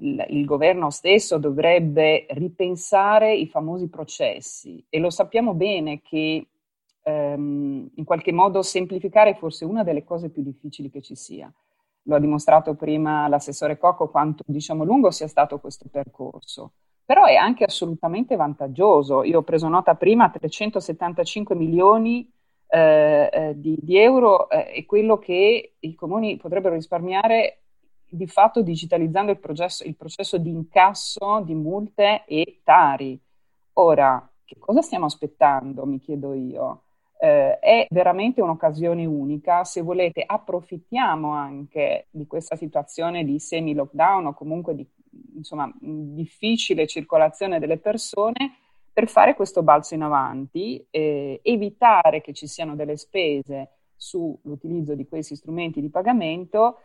[0.00, 6.46] il, il, governo stesso dovrebbe ripensare i famosi processi e lo sappiamo bene che
[7.02, 11.52] ehm, in qualche modo semplificare è forse una delle cose più difficili che ci sia.
[12.02, 16.72] Lo ha dimostrato prima l'assessore Cocco quanto diciamo lungo sia stato questo percorso.
[17.04, 19.22] Però è anche assolutamente vantaggioso.
[19.22, 22.28] Io ho preso nota prima 375 milioni
[22.68, 27.65] eh, eh, di, di, euro eh, è quello che i comuni potrebbero risparmiare
[28.08, 33.18] di fatto digitalizzando il processo, il processo di incasso di multe e tari.
[33.74, 36.82] Ora, che cosa stiamo aspettando, mi chiedo io?
[37.18, 44.34] Eh, è veramente un'occasione unica, se volete approfittiamo anche di questa situazione di semi-lockdown o
[44.34, 44.86] comunque di
[45.34, 48.58] insomma, difficile circolazione delle persone
[48.92, 55.06] per fare questo balzo in avanti, eh, evitare che ci siano delle spese sull'utilizzo di
[55.06, 56.78] questi strumenti di pagamento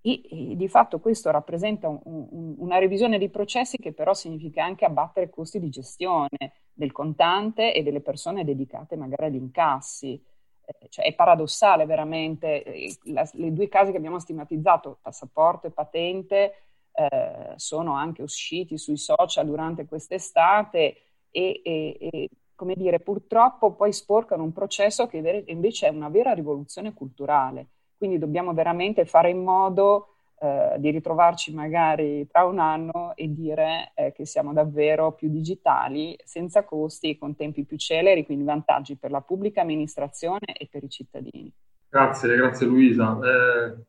[0.00, 4.64] e, e, di fatto questo rappresenta un, un, una revisione dei processi che però significa
[4.64, 6.28] anche abbattere costi di gestione
[6.72, 10.22] del contante e delle persone dedicate magari agli incassi.
[10.64, 15.70] Eh, cioè è paradossale veramente, eh, la, le due casi che abbiamo stigmatizzato, passaporto e
[15.70, 16.54] patente,
[16.92, 20.96] eh, sono anche usciti sui social durante quest'estate
[21.30, 26.32] e, e, e come dire, purtroppo poi sporcano un processo che invece è una vera
[26.32, 27.68] rivoluzione culturale.
[27.96, 33.92] Quindi dobbiamo veramente fare in modo eh, di ritrovarci magari tra un anno e dire
[33.94, 39.10] eh, che siamo davvero più digitali, senza costi con tempi più celeri, quindi vantaggi per
[39.10, 41.50] la pubblica amministrazione e per i cittadini.
[41.88, 43.18] Grazie, grazie Luisa.
[43.18, 43.84] Eh,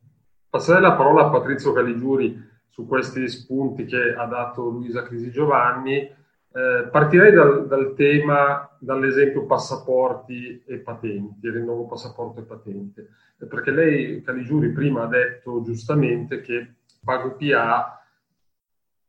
[0.50, 6.10] passerei la parola a Patrizio Caligiuri su questi spunti che ha dato Luisa Crisi Giovanni
[6.52, 13.72] eh, partirei dal, dal, tema, dall'esempio passaporti e patenti, rinnovo passaporto e patente, eh, perché
[13.72, 18.02] lei, Caligiuri, prima ha detto giustamente che PagoPA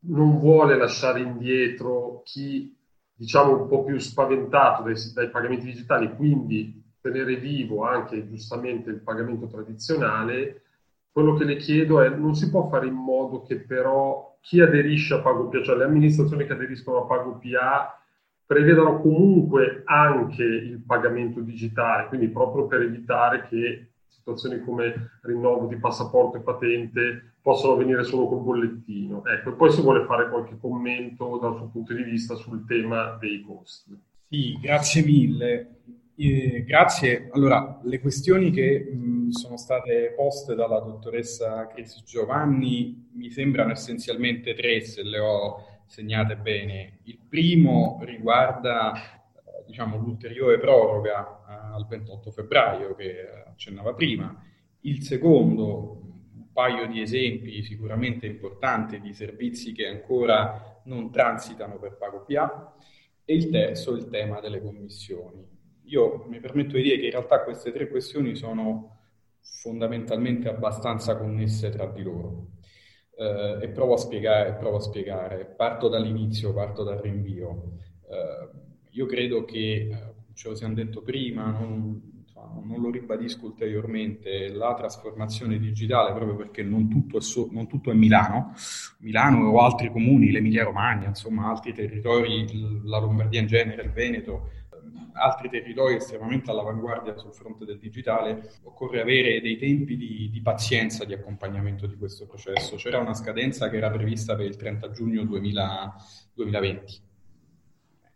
[0.00, 2.76] non vuole lasciare indietro chi,
[3.14, 9.00] diciamo, un po' più spaventato dai, dai pagamenti digitali, quindi tenere vivo anche giustamente il
[9.00, 10.62] pagamento tradizionale.
[11.18, 15.14] Quello che le chiedo è, non si può fare in modo che però chi aderisce
[15.14, 18.00] a PagoPA, cioè le amministrazioni che aderiscono a PagoPA,
[18.46, 25.74] prevedano comunque anche il pagamento digitale, quindi proprio per evitare che situazioni come rinnovo di
[25.78, 29.24] passaporto e patente possano avvenire solo col bollettino.
[29.24, 33.16] Ecco, e poi se vuole fare qualche commento dal suo punto di vista sul tema
[33.18, 34.00] dei costi.
[34.28, 35.78] Sì, grazie mille.
[36.14, 37.28] Eh, grazie.
[37.32, 44.54] Allora, le questioni che mh, sono state poste dalla dottoressa Chris Giovanni mi sembrano essenzialmente
[44.54, 47.00] tre, se le ho segnate bene.
[47.04, 54.44] Il primo riguarda eh, diciamo, l'ulteriore proroga eh, al 28 febbraio che accennava prima.
[54.80, 56.00] Il secondo,
[56.34, 62.74] un paio di esempi sicuramente importanti di servizi che ancora non transitano per pago PA.
[63.24, 65.56] E il terzo, il tema delle commissioni
[65.88, 68.97] io mi permetto di dire che in realtà queste tre questioni sono
[69.60, 72.50] fondamentalmente abbastanza connesse tra di loro.
[73.16, 75.44] Eh, e provo a, spiegare, provo a spiegare.
[75.44, 77.72] Parto dall'inizio, parto dal rinvio.
[78.08, 78.48] Eh,
[78.90, 82.24] io credo che, eh, ce lo siamo detto prima, non,
[82.64, 87.90] non, lo ribadisco ulteriormente, la trasformazione digitale, proprio perché non tutto è, so, non tutto
[87.90, 88.54] è Milano,
[89.00, 92.46] Milano o altri comuni, l'Emilia Romagna, insomma altri territori,
[92.84, 94.50] la Lombardia in genere, il Veneto,
[95.12, 101.04] altri territori estremamente all'avanguardia sul fronte del digitale, occorre avere dei tempi di, di, pazienza
[101.04, 102.76] di accompagnamento di questo processo.
[102.76, 105.94] C'era una scadenza che era prevista per il 30 giugno 2000,
[106.34, 107.00] 2020.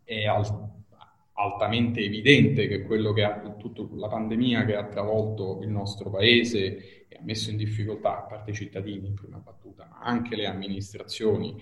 [0.03, 0.45] È al,
[1.33, 7.07] altamente evidente che quello che ha tutta la pandemia che ha travolto il nostro paese
[7.07, 10.45] e ha messo in difficoltà, a parte i cittadini in prima battuta, ma anche le
[10.45, 11.55] amministrazioni,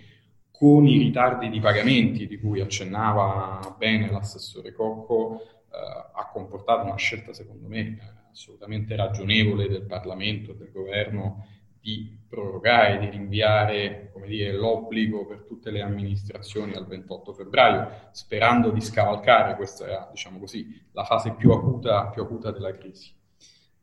[0.62, 5.76] con i ritardi di pagamenti di cui accennava bene l'assessore Cocco, eh,
[6.14, 7.98] ha comportato una scelta, secondo me,
[8.30, 11.48] assolutamente ragionevole del Parlamento e del governo
[11.80, 18.82] di prorogare, di rinviare dire, l'obbligo per tutte le amministrazioni al 28 febbraio, sperando di
[18.82, 23.12] scavalcare, questa era diciamo così, la fase più acuta, più acuta della crisi.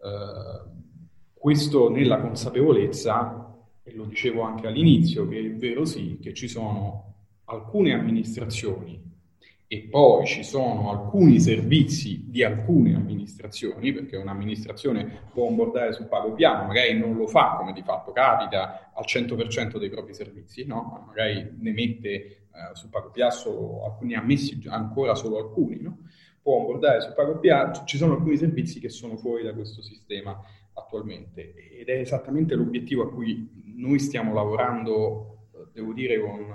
[0.01, 0.87] Eh,
[1.35, 3.48] questo nella consapevolezza
[3.89, 7.15] e lo dicevo anche all'inizio, che è vero sì che ci sono
[7.45, 9.07] alcune amministrazioni
[9.71, 16.33] e poi ci sono alcuni servizi di alcune amministrazioni, perché un'amministrazione può onboardare sul pago
[16.33, 21.05] piano, magari non lo fa come di fatto capita al 100% dei propri servizi, no?
[21.07, 22.39] magari ne mette eh,
[22.73, 25.99] sul pago piano alcuni, ha messi ancora solo alcuni, no?
[26.41, 30.41] può onboardare sul pago piano, ci sono alcuni servizi che sono fuori da questo sistema
[30.73, 36.55] attualmente ed è esattamente l'obiettivo a cui noi stiamo lavorando, devo dire, con,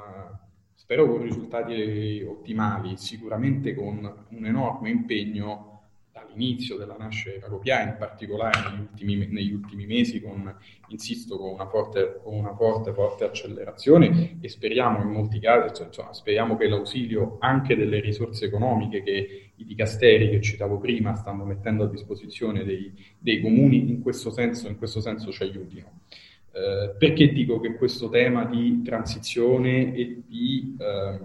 [0.73, 5.69] spero con risultati ottimali, sicuramente con un enorme impegno
[6.11, 10.53] dall'inizio della nascita di Cagopia, in particolare negli ultimi, negli ultimi, mesi, con,
[10.89, 15.87] insisto, con una, forte, con una forte, forte accelerazione e speriamo in molti casi, cioè,
[15.87, 21.45] insomma, speriamo che l'ausilio anche delle risorse economiche che i dicasteri che citavo prima stanno
[21.45, 26.01] mettendo a disposizione dei, dei comuni in questo senso, in questo senso ci aiutino.
[26.55, 31.19] Eh, perché dico che questo tema di transizione e di eh,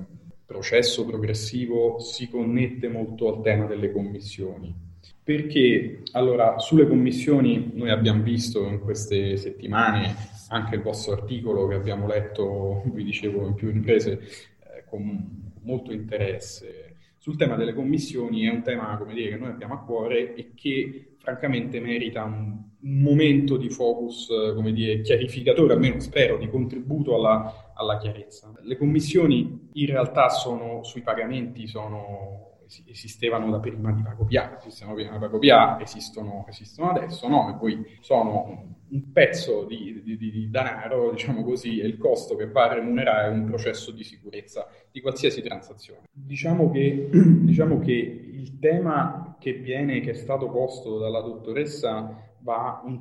[0.46, 4.74] processo progressivo si connette molto al tema delle commissioni?
[5.22, 10.14] Perché allora sulle commissioni noi abbiamo visto in queste settimane
[10.48, 15.92] anche il vostro articolo che abbiamo letto, vi dicevo in più riprese, eh, con molto
[15.92, 20.34] interesse sul tema delle commissioni è un tema come dire, che noi abbiamo a cuore
[20.34, 27.16] e che francamente merita un, momento di focus come dire, chiarificatore, almeno spero, di contributo
[27.16, 28.52] alla, alla chiarezza.
[28.62, 32.46] Le commissioni in realtà sono, sui pagamenti sono
[32.86, 37.50] esistevano da prima di PagoPA, esistono prima di PagoPA, esistono, esistono adesso, no?
[37.50, 42.48] E poi sono un pezzo di, di, di, denaro, diciamo così, e il costo che
[42.48, 46.02] va a remunerare un processo di sicurezza di qualsiasi transazione.
[46.12, 52.82] Diciamo che, diciamo che il tema che viene, che è stato posto dalla dottoressa va,
[52.84, 52.98] un,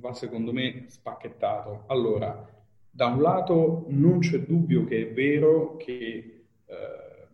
[0.00, 1.84] va secondo me spacchettato.
[1.88, 2.48] Allora,
[2.90, 5.94] da un lato non c'è dubbio che è vero che
[6.64, 7.28] eh,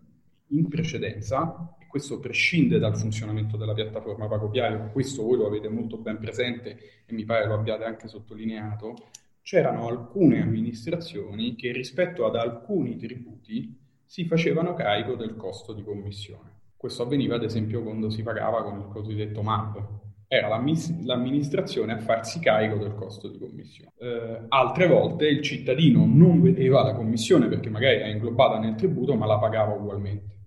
[0.48, 5.96] in precedenza, e questo prescinde dal funzionamento della piattaforma Pagopiario, questo voi lo avete molto
[5.98, 8.94] ben presente e mi pare lo abbiate anche sottolineato,
[9.40, 16.52] c'erano alcune amministrazioni che rispetto ad alcuni tributi si facevano carico del costo di commissione.
[16.82, 22.40] Questo avveniva ad esempio quando si pagava con il cosiddetto MAP, era l'amministrazione a farsi
[22.40, 23.92] carico del costo di commissione.
[23.98, 29.14] Eh, altre volte il cittadino non vedeva la commissione perché magari era inglobata nel tributo,
[29.14, 30.38] ma la pagava ugualmente.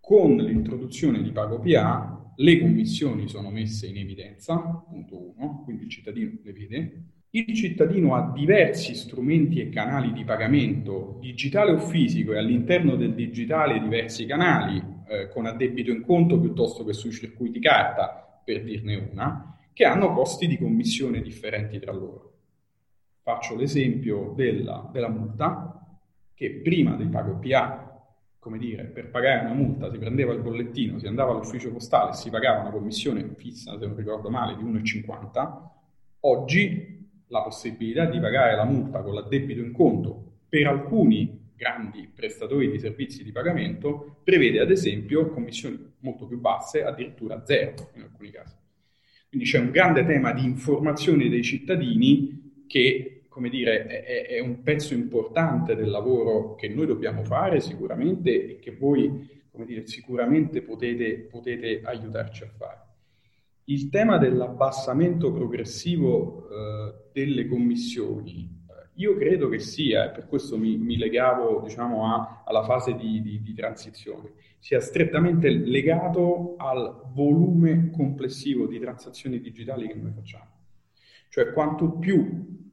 [0.00, 5.90] Con l'introduzione di Pago PA, le commissioni sono messe in evidenza, punto uno, quindi il
[5.90, 7.04] cittadino le vede.
[7.34, 13.12] Il cittadino ha diversi strumenti e canali di pagamento, digitale o fisico, e all'interno del
[13.12, 19.08] digitale diversi canali, eh, con addebito in conto piuttosto che sui circuiti carta, per dirne
[19.12, 22.30] una, che hanno costi di commissione differenti tra loro.
[23.22, 25.78] Faccio l'esempio della, della multa,
[26.34, 27.92] che prima del pago PA,
[28.38, 32.14] come dire, per pagare una multa si prendeva il bollettino, si andava all'ufficio postale e
[32.14, 35.68] si pagava una commissione fissa, se non ricordo male, di 1,50.
[36.20, 42.68] Oggi la possibilità di pagare la multa con l'addebito in conto per alcuni grandi prestatori
[42.68, 48.30] di servizi di pagamento prevede ad esempio commissioni molto più basse, addirittura zero in alcuni
[48.30, 48.56] casi.
[49.28, 54.62] Quindi c'è un grande tema di informazione dei cittadini che, come dire, è, è un
[54.64, 60.62] pezzo importante del lavoro che noi dobbiamo fare sicuramente e che voi, come dire, sicuramente
[60.62, 62.80] potete, potete aiutarci a fare.
[63.66, 68.61] Il tema dell'abbassamento progressivo eh, delle commissioni
[69.02, 73.20] io credo che sia, e per questo mi, mi legavo diciamo, a, alla fase di,
[73.20, 80.50] di, di, transizione, sia strettamente legato al volume complessivo di transazioni digitali che noi facciamo.
[81.28, 82.70] Cioè quanto più,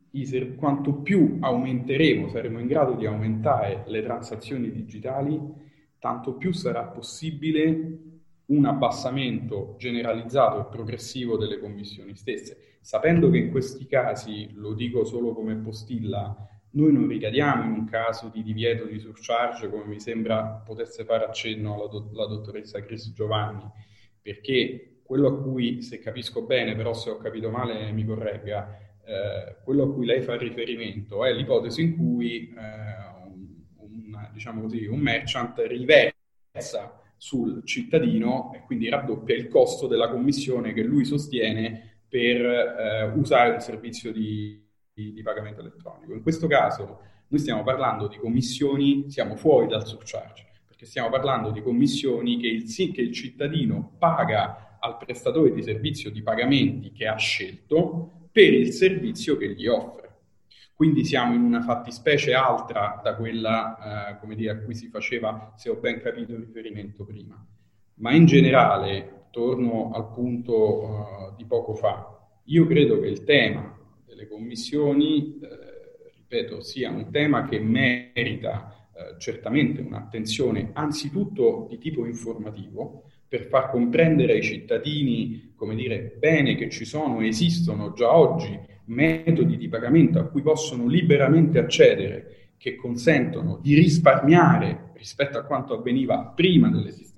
[0.58, 5.40] quanto più aumenteremo, saremo in grado di aumentare le transazioni digitali,
[5.98, 7.98] tanto più sarà possibile
[8.46, 15.06] un abbassamento generalizzato e progressivo delle commissioni stesse, sapendo che in questi casi, lo dico
[15.06, 16.36] solo come postilla,
[16.72, 21.26] noi non ricadiamo in un caso di divieto di surcharge come mi sembra potesse fare
[21.26, 23.68] accenno la, do- la dottoressa Chris Giovanni,
[24.22, 29.56] perché quello a cui, se capisco bene, però se ho capito male mi corregga, eh,
[29.64, 34.86] quello a cui lei fa riferimento è l'ipotesi in cui eh, un, un, diciamo così,
[34.86, 41.89] un merchant riversa sul cittadino e quindi raddoppia il costo della commissione che lui sostiene
[42.10, 46.14] per eh, usare un servizio di, di, di, pagamento elettronico.
[46.14, 51.52] In questo caso noi stiamo parlando di commissioni, siamo fuori dal surcharge, perché stiamo parlando
[51.52, 57.06] di commissioni che il, che il cittadino paga al prestatore di servizio di pagamenti che
[57.06, 60.08] ha scelto per il servizio che gli offre.
[60.74, 65.70] Quindi siamo in una fattispecie altra da quella, eh, dire, a cui si faceva, se
[65.70, 67.46] ho ben capito, riferimento prima.
[67.96, 73.78] Ma in generale, torno al punto uh, di poco fa, io credo che il tema
[74.06, 82.06] delle commissioni, eh, ripeto, sia un tema che merita eh, certamente un'attenzione anzitutto di tipo
[82.06, 88.60] informativo, per far comprendere ai cittadini, come dire, bene che ci sono, esistono già oggi
[88.86, 95.76] metodi di pagamento a cui possono liberamente accedere, che consentono di risparmiare rispetto a quanto
[95.76, 97.09] avveniva prima dell'esistenza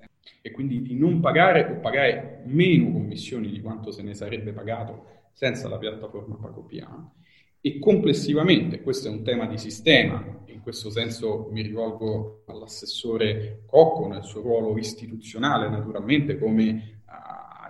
[0.42, 5.28] e quindi di non pagare o pagare meno commissioni di quanto se ne sarebbe pagato
[5.32, 7.12] senza la piattaforma PagoPA.
[7.60, 14.08] E complessivamente, questo è un tema di sistema, in questo senso mi rivolgo all'assessore Cocco
[14.08, 17.02] nel suo ruolo istituzionale, naturalmente come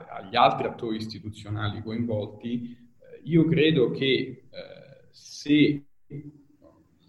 [0.09, 2.77] agli altri attori istituzionali coinvolti,
[3.25, 5.85] io credo che eh, se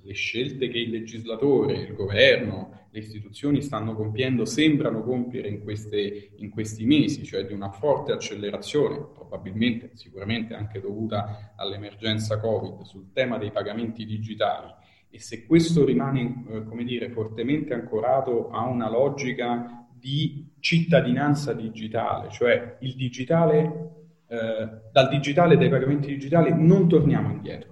[0.06, 6.30] le scelte che il legislatore, il governo, le istituzioni stanno compiendo sembrano compiere in, queste,
[6.36, 13.12] in questi mesi, cioè di una forte accelerazione, probabilmente, sicuramente anche dovuta all'emergenza Covid, sul
[13.12, 14.72] tema dei pagamenti digitali,
[15.10, 22.30] e se questo rimane, eh, come dire, fortemente ancorato a una logica di cittadinanza digitale,
[22.30, 23.94] cioè il digitale
[24.28, 27.72] eh, dal digitale, dai pagamenti digitali, non torniamo indietro.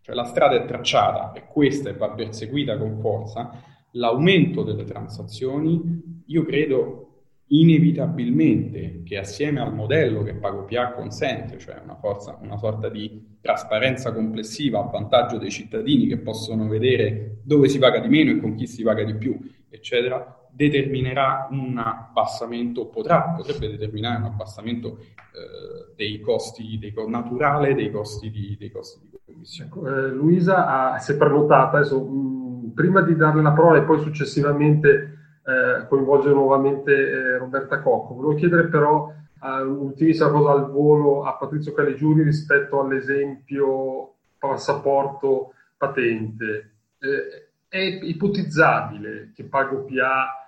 [0.00, 3.74] Cioè la strada è tracciata e questa va perseguita con forza.
[3.96, 7.06] L'aumento delle transazioni, io credo
[7.48, 14.12] inevitabilmente che assieme al modello che PagoPA consente, cioè una, forza, una sorta di trasparenza
[14.12, 18.54] complessiva a vantaggio dei cittadini che possono vedere dove si paga di meno e con
[18.54, 19.38] chi si paga di più,
[19.68, 27.90] eccetera, determinerà un abbassamento, potrà, potrebbe determinare un abbassamento eh, dei costi dei, naturale dei
[27.90, 29.68] costi di, dei costi di commissione.
[29.68, 32.45] Ecco, eh, Luisa ha, si è prenotata, adesso, mh,
[32.76, 38.34] prima di darle la parola e poi successivamente eh, coinvolgere nuovamente eh, Roberta Cocco, volevo
[38.34, 39.10] chiedere però
[39.42, 46.72] eh, un'ultimissima cosa al volo a Patrizio Caligiuri rispetto all'esempio passaporto patente.
[46.98, 50.45] Eh, è ipotizzabile che PagoPA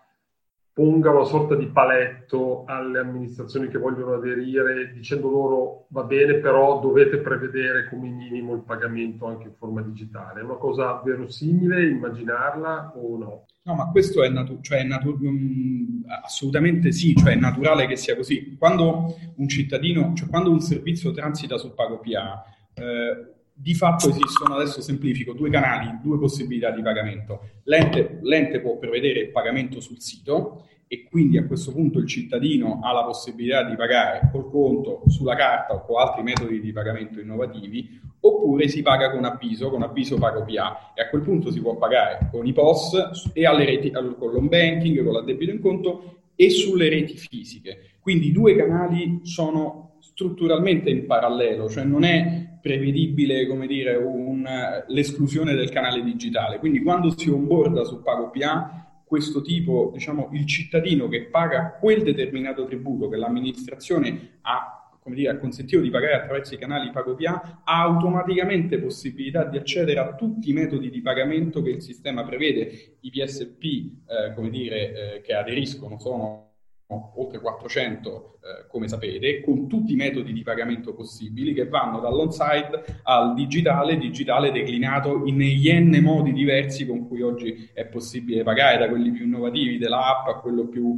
[0.79, 6.79] ponga una sorta di paletto alle amministrazioni che vogliono aderire dicendo loro va bene però
[6.79, 10.41] dovete prevedere come minimo il pagamento anche in forma digitale.
[10.41, 13.47] È una cosa verosimile immaginarla o no?
[13.65, 18.15] No, ma questo è, natu- cioè natu- um, assolutamente sì, cioè è naturale che sia
[18.15, 18.55] così.
[18.57, 24.81] Quando un cittadino, cioè quando un servizio transita su PagoPA, eh, di fatto esistono, adesso
[24.81, 27.41] semplifico, due canali, due possibilità di pagamento.
[27.65, 32.81] L'ente, l'ente, può prevedere il pagamento sul sito e quindi a questo punto il cittadino
[32.83, 37.19] ha la possibilità di pagare col conto, sulla carta o con altri metodi di pagamento
[37.19, 41.61] innovativi, oppure si paga con avviso, con avviso pago PA e a quel punto si
[41.61, 46.21] può pagare con i POS e alle reti, con l'home banking, con l'addebito in conto
[46.37, 47.97] e sulle reti fisiche.
[47.99, 54.47] Quindi i due canali sono strutturalmente in parallelo, cioè non è prevedibile, dire, un,
[54.89, 56.59] l'esclusione del canale digitale.
[56.59, 62.67] Quindi quando si onboarda su PagoPA, questo tipo, diciamo, il cittadino che paga quel determinato
[62.67, 64.79] tributo che l'amministrazione ha
[65.15, 70.15] dire, ha consentito di pagare attraverso i canali PagoPA, ha automaticamente possibilità di accedere a
[70.15, 72.97] tutti i metodi di pagamento che il sistema prevede.
[73.01, 76.48] I PSP, eh, dire, eh, che aderiscono sono
[76.91, 83.01] oltre 400 eh, come sapete, con tutti i metodi di pagamento possibili che vanno dall'on-site
[83.03, 88.89] al digitale, digitale declinato in n modi diversi con cui oggi è possibile pagare, da
[88.89, 90.97] quelli più innovativi dell'app a quello più,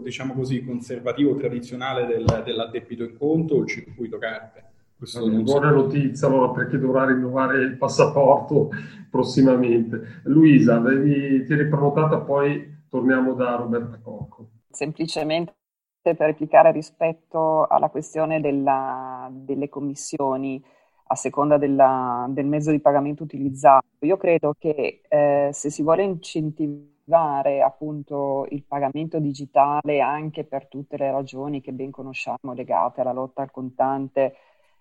[0.00, 4.64] diciamo così, conservativo, tradizionale del, dell'addebito in conto o il circuito carte.
[4.96, 5.74] Questa è una buona so.
[5.74, 8.70] notizia allora perché dovrà rinnovare il passaporto
[9.10, 10.20] prossimamente.
[10.24, 15.54] Luisa, avevi, ti eri prenotata, poi torniamo da Roberta Cocco semplicemente
[16.02, 20.62] per replicare rispetto alla questione della, delle commissioni
[21.06, 23.86] a seconda della, del mezzo di pagamento utilizzato.
[24.00, 30.96] Io credo che eh, se si vuole incentivare appunto il pagamento digitale anche per tutte
[30.96, 34.36] le ragioni che ben conosciamo legate alla lotta al contante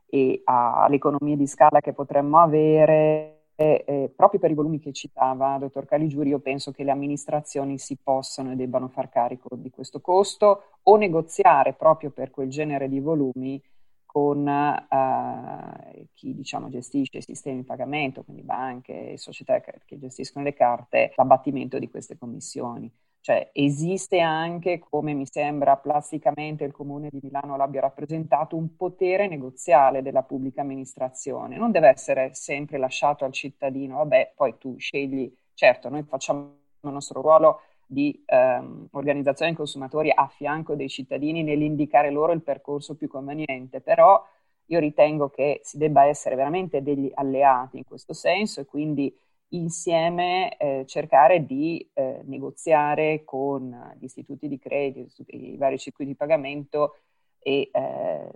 [0.08, 3.31] e alle economie di scala che potremmo avere,
[3.62, 7.98] eh, proprio per i volumi che citava dottor Caligiuri, io penso che le amministrazioni si
[8.02, 13.00] possano e debbano far carico di questo costo o negoziare proprio per quel genere di
[13.00, 13.62] volumi
[14.06, 20.44] con eh, chi diciamo, gestisce i sistemi di pagamento, quindi banche e società che gestiscono
[20.44, 22.92] le carte, l'abbattimento di queste commissioni.
[23.22, 29.28] Cioè esiste anche, come mi sembra plasticamente il Comune di Milano l'abbia rappresentato, un potere
[29.28, 31.56] negoziale della pubblica amministrazione.
[31.56, 36.40] Non deve essere sempre lasciato al cittadino, vabbè, poi tu scegli, certo, noi facciamo
[36.82, 42.42] il nostro ruolo di ehm, organizzazione dei consumatori a fianco dei cittadini nell'indicare loro il
[42.42, 44.20] percorso più conveniente, però
[44.66, 49.16] io ritengo che si debba essere veramente degli alleati in questo senso e quindi
[49.52, 56.18] insieme eh, cercare di eh, negoziare con gli istituti di credito, i vari circuiti di
[56.18, 56.98] pagamento
[57.40, 58.32] e eh,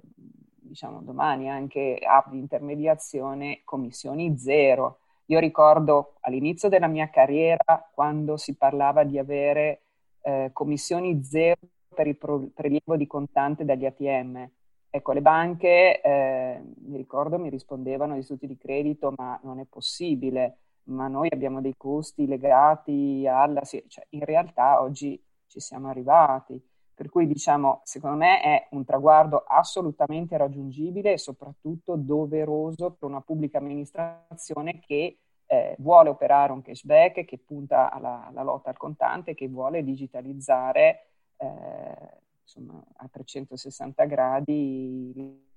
[0.66, 5.00] diciamo domani anche app di intermediazione commissioni zero.
[5.28, 9.82] Io ricordo all'inizio della mia carriera quando si parlava di avere
[10.22, 11.58] eh, commissioni zero
[11.94, 14.50] per il prelievo di contante dagli ATM.
[14.90, 19.66] Ecco, le banche, eh, mi ricordo, mi rispondevano gli istituti di credito, ma non è
[19.66, 23.62] possibile ma noi abbiamo dei costi legati alla...
[23.64, 26.62] Cioè, in realtà oggi ci siamo arrivati.
[26.94, 33.22] Per cui diciamo, secondo me è un traguardo assolutamente raggiungibile e soprattutto doveroso per una
[33.22, 35.18] pubblica amministrazione che
[35.48, 41.08] eh, vuole operare un cashback, che punta alla, alla, lotta al contante, che vuole digitalizzare
[41.38, 45.12] eh, insomma, a 360 gradi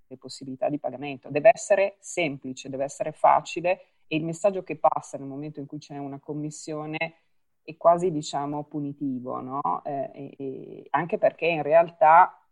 [0.08, 1.30] le possibilità di pagamento.
[1.30, 5.78] Deve essere semplice, deve essere facile e il messaggio che passa nel momento in cui
[5.78, 6.96] c'è una commissione
[7.62, 9.60] è quasi, diciamo, punitivo, no?
[9.84, 12.42] Eh, e, anche perché in realtà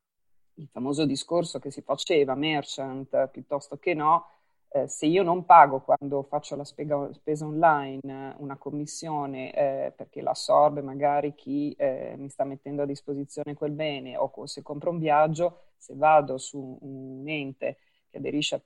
[0.55, 4.27] il famoso discorso che si faceva, merchant piuttosto che no,
[4.69, 10.21] eh, se io non pago quando faccio la spesa, spesa online una commissione eh, perché
[10.21, 14.91] la assorbe magari chi eh, mi sta mettendo a disposizione quel bene o se compro
[14.91, 17.79] un viaggio, se vado su un ente
[18.11, 18.61] che aderisce a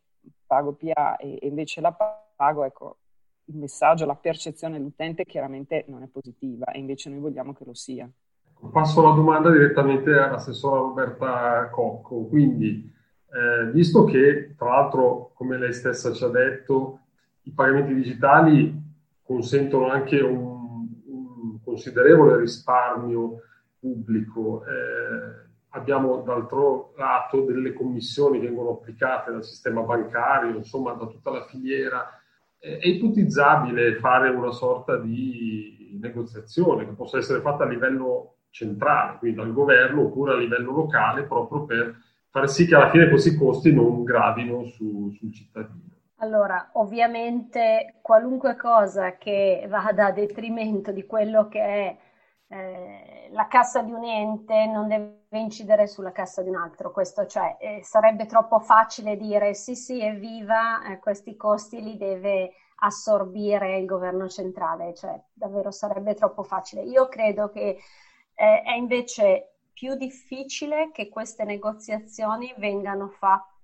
[0.46, 2.28] Pago PA e, e invece la pago,
[2.64, 2.96] ecco,
[3.46, 7.74] il messaggio, la percezione dell'utente chiaramente non è positiva e invece noi vogliamo che lo
[7.74, 8.08] sia.
[8.72, 12.26] Passo la domanda direttamente all'assessora Roberta Cocco.
[12.26, 12.92] Quindi,
[13.32, 17.00] eh, visto che, tra l'altro, come lei stessa ci ha detto,
[17.42, 18.74] i pagamenti digitali
[19.22, 23.42] consentono anche un, un considerevole risparmio
[23.78, 31.06] pubblico, eh, abbiamo d'altro lato delle commissioni che vengono applicate dal sistema bancario, insomma da
[31.06, 32.19] tutta la filiera.
[32.60, 39.38] È ipotizzabile fare una sorta di negoziazione che possa essere fatta a livello centrale, quindi
[39.38, 41.96] dal governo oppure a livello locale, proprio per
[42.28, 45.88] far sì che alla fine questi costi non gravino su, sul cittadino.
[46.16, 51.96] Allora, ovviamente qualunque cosa che vada a detrimento di quello che è
[52.52, 57.24] eh, la cassa di un ente non deve incidere sulla cassa di un altro, questo
[57.26, 62.50] cioè eh, sarebbe troppo facile dire sì sì evviva, eh, questi costi li deve
[62.82, 66.82] assorbire il governo centrale, cioè davvero sarebbe troppo facile.
[66.82, 67.78] Io credo che
[68.34, 73.59] eh, è invece più difficile che queste negoziazioni vengano fatte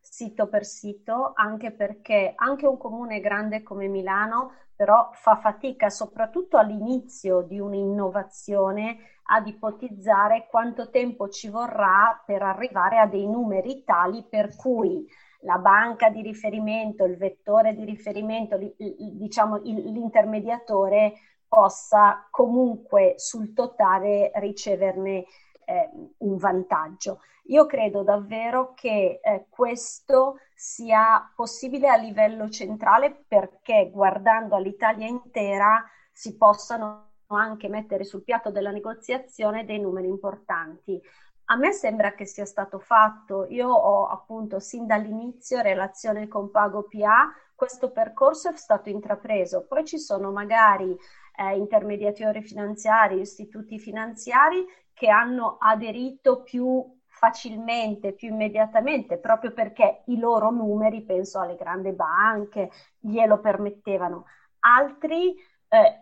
[0.00, 6.56] sito per sito, anche perché anche un comune grande come Milano però fa fatica soprattutto
[6.56, 14.26] all'inizio di un'innovazione ad ipotizzare quanto tempo ci vorrà per arrivare a dei numeri tali
[14.28, 15.06] per cui
[15.42, 21.12] la banca di riferimento, il vettore di riferimento, diciamo l'intermediatore
[21.46, 25.24] possa comunque sul totale riceverne
[25.64, 27.20] eh, un vantaggio.
[27.46, 35.84] Io credo davvero che eh, questo sia possibile a livello centrale perché guardando all'Italia intera
[36.12, 41.00] si possano anche mettere sul piatto della negoziazione dei numeri importanti.
[41.46, 46.84] A me sembra che sia stato fatto, io ho appunto sin dall'inizio relazione con Pago
[46.84, 50.96] PA, questo percorso è stato intrapreso, poi ci sono magari
[51.36, 60.18] eh, intermediatori finanziari, istituti finanziari che hanno aderito più facilmente, più immediatamente, proprio perché i
[60.18, 64.24] loro numeri, penso alle grandi banche, glielo permettevano.
[64.60, 65.34] Altri
[65.68, 66.00] eh,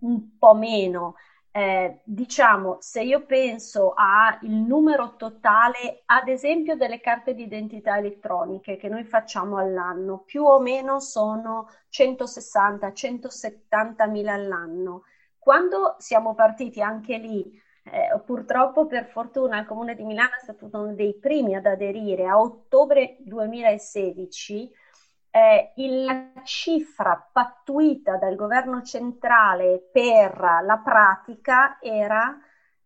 [0.00, 1.14] un po' meno.
[1.50, 8.88] Eh, diciamo, se io penso al numero totale, ad esempio, delle carte d'identità elettroniche che
[8.88, 15.02] noi facciamo all'anno, più o meno sono 160-170 mila all'anno.
[15.38, 17.60] Quando siamo partiti anche lì,
[17.92, 22.26] eh, purtroppo per fortuna il Comune di Milano è stato uno dei primi ad aderire
[22.26, 24.70] a ottobre 2016
[25.30, 32.36] eh, la cifra pattuita dal governo centrale per la pratica era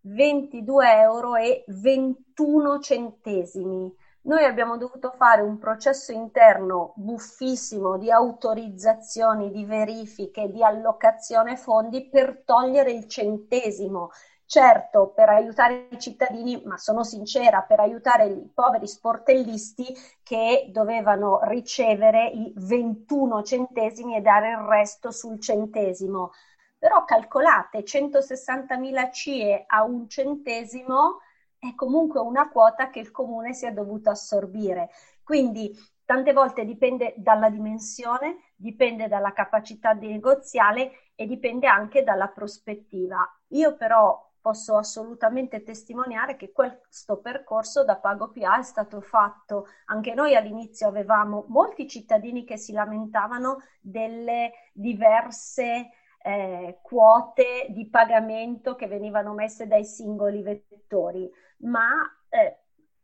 [0.00, 1.36] 22 euro
[1.66, 3.94] 21 centesimi.
[4.24, 12.08] Noi abbiamo dovuto fare un processo interno buffissimo di autorizzazioni, di verifiche, di allocazione fondi
[12.08, 14.10] per togliere il centesimo
[14.52, 19.86] certo per aiutare i cittadini, ma sono sincera, per aiutare i poveri sportellisti
[20.22, 26.32] che dovevano ricevere i 21 centesimi e dare il resto sul centesimo.
[26.76, 31.20] Però calcolate 160.000 CIE a un centesimo
[31.58, 34.90] è comunque una quota che il comune si è dovuto assorbire.
[35.22, 35.74] Quindi
[36.04, 43.26] tante volte dipende dalla dimensione, dipende dalla capacità di negoziale e dipende anche dalla prospettiva.
[43.52, 49.66] Io però posso assolutamente testimoniare che questo percorso da Pago PA è stato fatto.
[49.86, 55.90] Anche noi all'inizio avevamo molti cittadini che si lamentavano delle diverse
[56.22, 61.88] eh, quote di pagamento che venivano messe dai singoli vettori, ma
[62.28, 62.58] eh,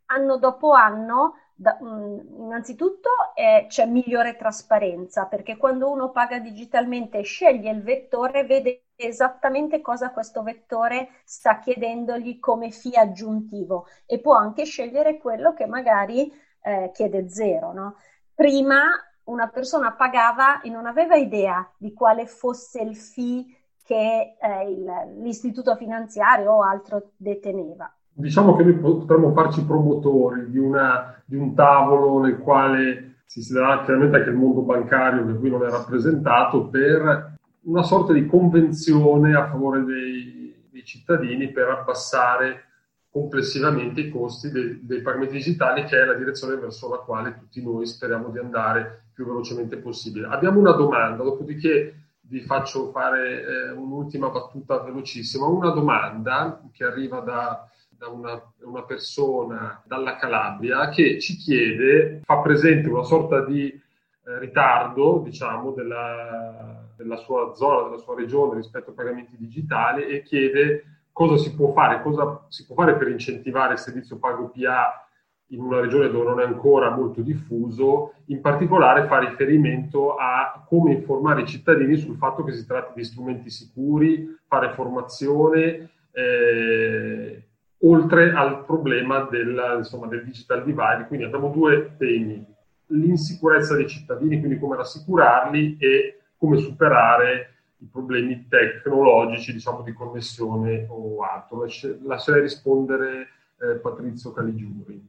[0.07, 7.19] anno dopo anno da, mm, innanzitutto eh, c'è migliore trasparenza perché quando uno paga digitalmente
[7.19, 14.19] e sceglie il vettore vede esattamente cosa questo vettore sta chiedendogli come fee aggiuntivo e
[14.19, 16.33] può anche scegliere quello che magari
[16.63, 17.73] eh, chiede zero.
[17.73, 17.97] No?
[18.35, 18.81] Prima
[19.25, 23.45] una persona pagava e non aveva idea di quale fosse il fee
[23.85, 30.59] che eh, il, l'istituto finanziario o altro deteneva diciamo che noi potremmo farci promotori di,
[30.59, 35.51] una, di un tavolo nel quale si darà chiaramente anche il mondo bancario che qui
[35.51, 37.38] non è rappresentato per
[37.69, 42.65] una sorta di convenzione a favore dei, dei cittadini per abbassare
[43.11, 47.63] complessivamente i costi dei, dei pagamenti digitali che è la direzione verso la quale tutti
[47.63, 50.29] noi speriamo di andare più velocemente possibile.
[50.29, 55.47] Abbiamo una domanda, dopodiché vi faccio fare eh, un'ultima battuta velocissima.
[55.47, 62.39] Una domanda che arriva da, da una, una, persona dalla Calabria che ci chiede, fa
[62.39, 68.91] presente una sorta di eh, ritardo, diciamo, della, della sua zona, della sua regione rispetto
[68.91, 73.75] ai pagamenti digitali e chiede cosa si può fare, cosa si può fare per incentivare
[73.75, 75.07] il servizio pago PA
[75.51, 80.93] in una regione dove non è ancora molto diffuso, in particolare fa riferimento a come
[80.93, 87.43] informare i cittadini sul fatto che si tratti di strumenti sicuri, fare formazione, eh,
[87.83, 91.07] oltre al problema del, insomma, del digital divide.
[91.07, 92.45] Quindi abbiamo due temi,
[92.89, 100.87] l'insicurezza dei cittadini, quindi come rassicurarli e come superare i problemi tecnologici, diciamo, di connessione
[100.89, 101.67] o altro.
[102.03, 103.29] Lascerei rispondere
[103.61, 105.07] eh, Patrizio Caligiuri.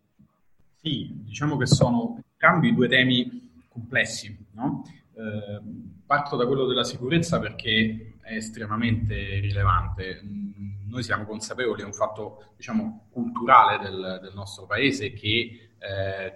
[0.75, 4.35] Sì, diciamo che sono entrambi due temi complessi.
[4.51, 4.83] No?
[5.13, 5.61] Eh,
[6.05, 10.21] parto da quello della sicurezza perché è estremamente rilevante.
[10.23, 16.33] Mm, noi siamo consapevoli, è un fatto diciamo, culturale del, del nostro paese che eh,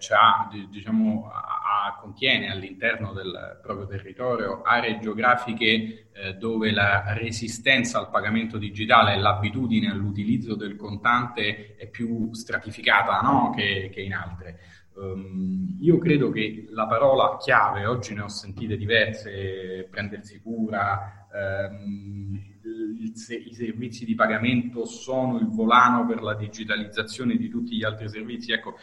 [0.70, 8.58] diciamo, a, contiene all'interno del proprio territorio aree geografiche eh, dove la resistenza al pagamento
[8.58, 13.54] digitale e l'abitudine all'utilizzo del contante è più stratificata no?
[13.56, 14.60] che, che, in altre.
[14.96, 22.40] Um, io credo che la parola chiave, oggi ne ho sentite diverse, prendersi cura, um,
[22.64, 23.14] il,
[23.46, 28.52] i servizi di pagamento sono il volano per la digitalizzazione di tutti gli altri servizi.
[28.52, 28.76] Ecco,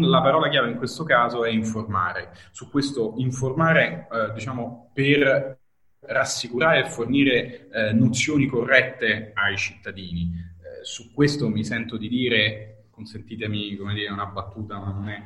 [0.00, 2.32] la parola chiave in questo caso è informare.
[2.50, 5.58] Su questo informare, eh, diciamo, per
[6.00, 10.32] rassicurare e fornire eh, nozioni corrette ai cittadini.
[10.32, 15.22] Eh, su questo mi sento di dire, consentitemi come dire, una battuta, ma non è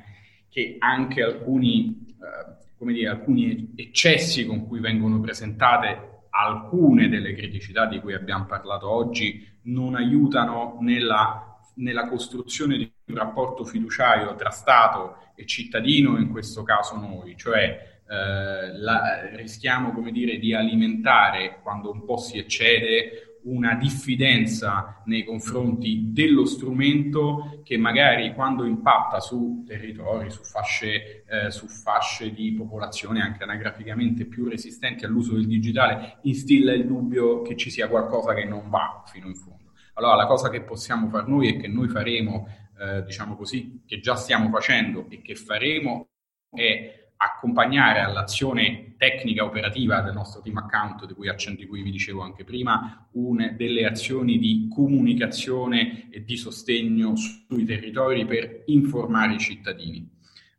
[0.49, 8.01] che anche alcuni, eh, dire, alcuni eccessi con cui vengono presentate alcune delle criticità di
[8.01, 15.19] cui abbiamo parlato oggi non aiutano nella, nella costruzione di un rapporto fiduciario tra Stato
[15.35, 21.91] e cittadino, in questo caso noi, cioè eh, la, rischiamo come dire, di alimentare, quando
[21.91, 29.65] un po' si eccede, una diffidenza nei confronti dello strumento che magari quando impatta su
[29.67, 36.19] territori, su fasce, eh, su fasce di popolazione anche anagraficamente più resistenti all'uso del digitale,
[36.23, 39.73] instilla il dubbio che ci sia qualcosa che non va fino in fondo.
[39.95, 44.01] Allora la cosa che possiamo fare noi e che noi faremo eh, diciamo così, che
[44.01, 46.09] già stiamo facendo e che faremo
[46.51, 52.23] è accompagnare all'azione tecnica operativa del nostro team account, di cui, di cui vi dicevo
[52.23, 59.39] anche prima, un, delle azioni di comunicazione e di sostegno sui territori per informare i
[59.39, 60.09] cittadini.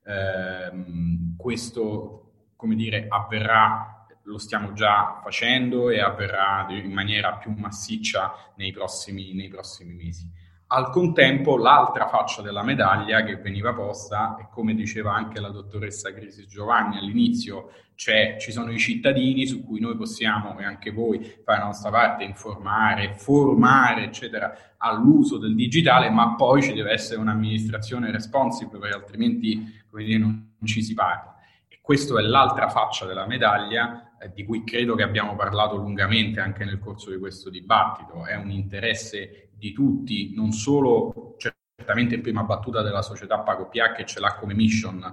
[0.04, 8.54] Eh, questo, come dire, avverrà, lo stiamo già facendo e avverrà in maniera più massiccia
[8.58, 10.28] nei prossimi, nei prossimi mesi.
[10.68, 16.12] Al contempo, l'altra faccia della medaglia che veniva posta, e come diceva anche la dottoressa
[16.12, 21.20] Crisi Giovanni all'inizio, cioè ci sono i cittadini su cui noi possiamo, e anche voi,
[21.44, 27.20] fare la nostra parte, informare, formare, eccetera, all'uso del digitale, ma poi ci deve essere
[27.20, 31.36] un'amministrazione responsive, perché altrimenti come dire, non ci si parla.
[31.68, 36.40] E questa è l'altra faccia della medaglia, eh, di cui credo che abbiamo parlato lungamente
[36.40, 38.26] anche nel corso di questo dibattito.
[38.26, 44.06] È un interesse di tutti, non solo certamente in prima battuta della società PagoPA che
[44.06, 45.04] ce l'ha come mission,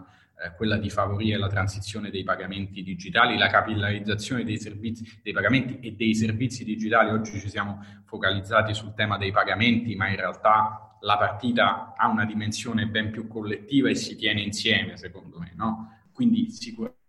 [0.45, 5.79] eh, quella di favorire la transizione dei pagamenti digitali, la capillarizzazione dei servizi, dei pagamenti
[5.81, 7.11] e dei servizi digitali.
[7.11, 12.25] Oggi ci siamo focalizzati sul tema dei pagamenti, ma in realtà la partita ha una
[12.25, 15.53] dimensione ben più collettiva e si tiene insieme, secondo me.
[15.55, 16.01] No?
[16.13, 17.02] Quindi sicuramente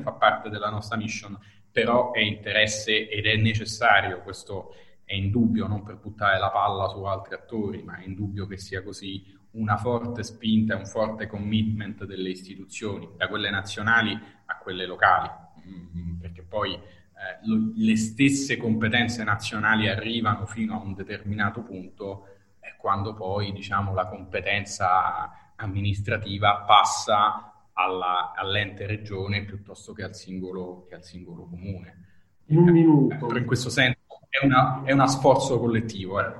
[0.00, 1.38] fa parte della nostra mission,
[1.70, 7.02] però è interesse ed è necessario questo è indubbio, non per buttare la palla su
[7.04, 12.30] altri attori, ma è indubbio che sia così una forte spinta, un forte commitment delle
[12.30, 15.28] istituzioni, da quelle nazionali a quelle locali,
[15.68, 16.80] mm, perché poi eh,
[17.44, 22.26] lo, le stesse competenze nazionali arrivano fino a un determinato punto
[22.60, 30.86] e quando poi diciamo, la competenza amministrativa passa alla, all'ente regione piuttosto che al singolo,
[30.88, 32.06] che al singolo comune.
[32.46, 33.26] In un minuto.
[33.26, 33.98] Però in questo senso
[34.28, 36.20] è, una, è uno sforzo collettivo.
[36.20, 36.32] Eh.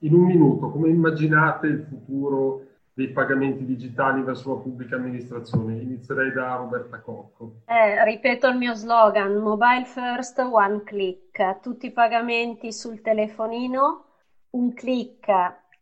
[0.00, 5.80] In un minuto, come immaginate il futuro dei pagamenti digitali verso la pubblica amministrazione?
[5.80, 7.62] Inizierei da Roberta Cocco.
[7.66, 14.04] Eh, ripeto il mio slogan, mobile first, one click, tutti i pagamenti sul telefonino,
[14.50, 15.28] un click,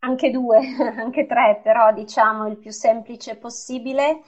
[0.01, 0.59] anche due,
[0.97, 4.21] anche tre, però diciamo il più semplice possibile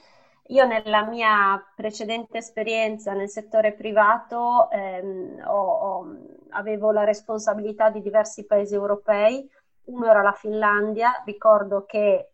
[0.51, 6.15] Io nella mia precedente esperienza nel settore privato ehm, ho, ho,
[6.49, 9.49] avevo la responsabilità di diversi paesi europei,
[9.85, 12.33] uno era la Finlandia, ricordo che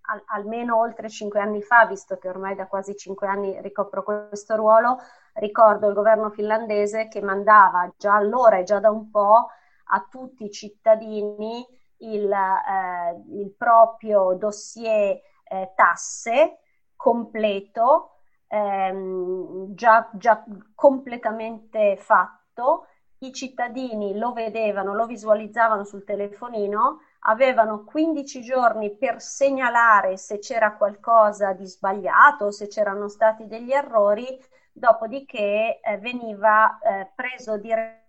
[0.00, 4.56] al, almeno oltre cinque anni fa, visto che ormai da quasi cinque anni ricopro questo
[4.56, 4.96] ruolo,
[5.34, 9.48] ricordo il governo finlandese che mandava già allora e già da un po'
[9.92, 11.66] a tutti i cittadini
[11.98, 16.60] il, eh, il proprio dossier eh, tasse
[17.00, 20.44] completo, ehm, già, già
[20.74, 22.88] completamente fatto,
[23.20, 30.76] i cittadini lo vedevano, lo visualizzavano sul telefonino, avevano 15 giorni per segnalare se c'era
[30.76, 34.38] qualcosa di sbagliato, se c'erano stati degli errori,
[34.70, 37.99] dopodiché eh, veniva eh, preso direttamente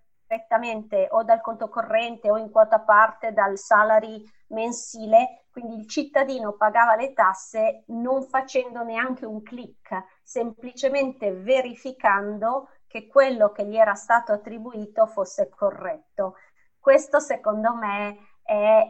[1.09, 6.95] o dal conto corrente o in quota parte dal salary mensile quindi il cittadino pagava
[6.95, 9.89] le tasse non facendo neanche un clic,
[10.23, 16.35] semplicemente verificando che quello che gli era stato attribuito fosse corretto.
[16.79, 18.17] Questo secondo me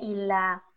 [0.01, 0.31] il,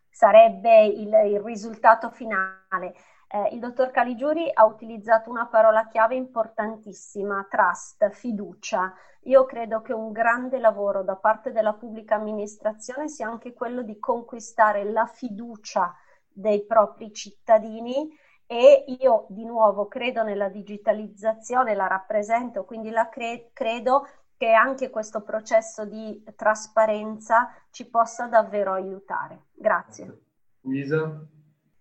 [0.09, 2.95] sarebbe il, il risultato finale.
[3.35, 8.93] Eh, il dottor Caligiuri ha utilizzato una parola chiave importantissima, trust, fiducia.
[9.23, 13.99] Io credo che un grande lavoro da parte della pubblica amministrazione sia anche quello di
[13.99, 15.93] conquistare la fiducia
[16.29, 18.07] dei propri cittadini
[18.45, 24.07] e io di nuovo credo nella digitalizzazione, la rappresento, quindi la cre- credo
[24.37, 29.47] che anche questo processo di trasparenza ci possa davvero aiutare.
[29.51, 30.21] Grazie.
[30.61, 31.34] Luisa?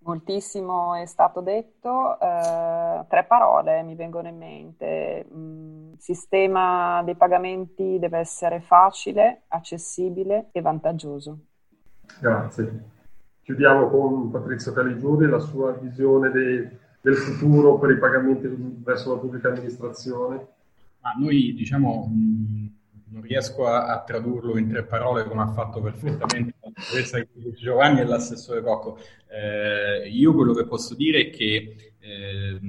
[0.05, 5.27] Moltissimo è stato detto, eh, tre parole mi vengono in mente.
[5.35, 11.39] Mm, il sistema dei pagamenti deve essere facile, accessibile e vantaggioso.
[12.21, 12.91] Grazie.
[13.43, 16.69] Chiudiamo con Patrizio Caligiuri, la sua visione dei,
[17.01, 18.47] del futuro per i pagamenti
[18.85, 20.49] verso la pubblica amministrazione.
[21.01, 22.67] Ma noi diciamo mm,
[23.15, 26.55] non riesco a, a, tradurlo in tre parole come ha fatto perfettamente
[27.57, 28.99] Giovanni e l'assessore Cocco.
[29.29, 32.61] Eh, io quello che posso dire è che eh,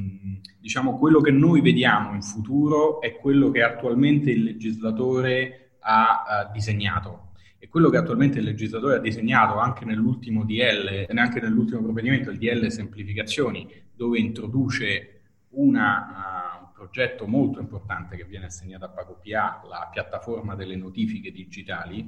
[0.60, 6.50] diciamo, quello che noi vediamo in futuro è quello che attualmente il legislatore ha, ha
[6.54, 7.32] disegnato.
[7.58, 12.38] E quello che attualmente il legislatore ha disegnato anche nell'ultimo DL, neanche nell'ultimo provvedimento, il
[12.38, 15.22] DL semplificazioni, dove introduce
[15.56, 16.45] una
[16.76, 22.00] progetto molto importante che viene assegnato a PagoPA, la piattaforma delle notifiche digitali,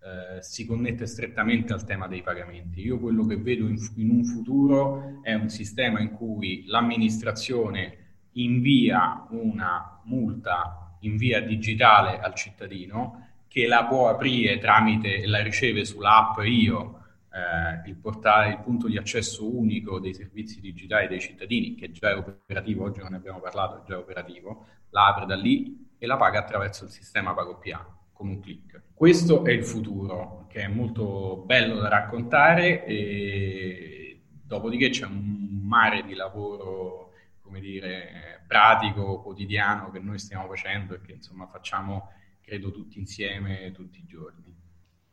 [0.00, 2.80] eh, si connette strettamente al tema dei pagamenti.
[2.80, 9.26] Io quello che vedo in, in un futuro è un sistema in cui l'amministrazione invia
[9.30, 16.38] una multa in via digitale al cittadino che la può aprire tramite, la riceve sull'app
[16.44, 16.97] Io
[17.32, 22.10] eh, il portale, il punto di accesso unico dei servizi digitali dei cittadini, che già
[22.10, 26.06] è operativo, oggi non ne abbiamo parlato, è già operativo, la apre da lì e
[26.06, 28.82] la paga attraverso il sistema PagoPA con un clic.
[28.94, 36.02] Questo è il futuro, che è molto bello da raccontare e dopodiché c'è un mare
[36.02, 42.10] di lavoro, come dire, pratico, quotidiano che noi stiamo facendo e che insomma facciamo,
[42.40, 44.57] credo, tutti insieme tutti i giorni.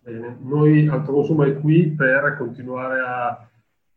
[0.06, 3.50] Bene, noi Alto Consumo è qui per continuare a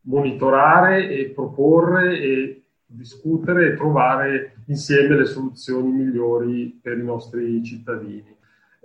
[0.05, 8.35] monitorare e proporre e discutere e trovare insieme le soluzioni migliori per i nostri cittadini.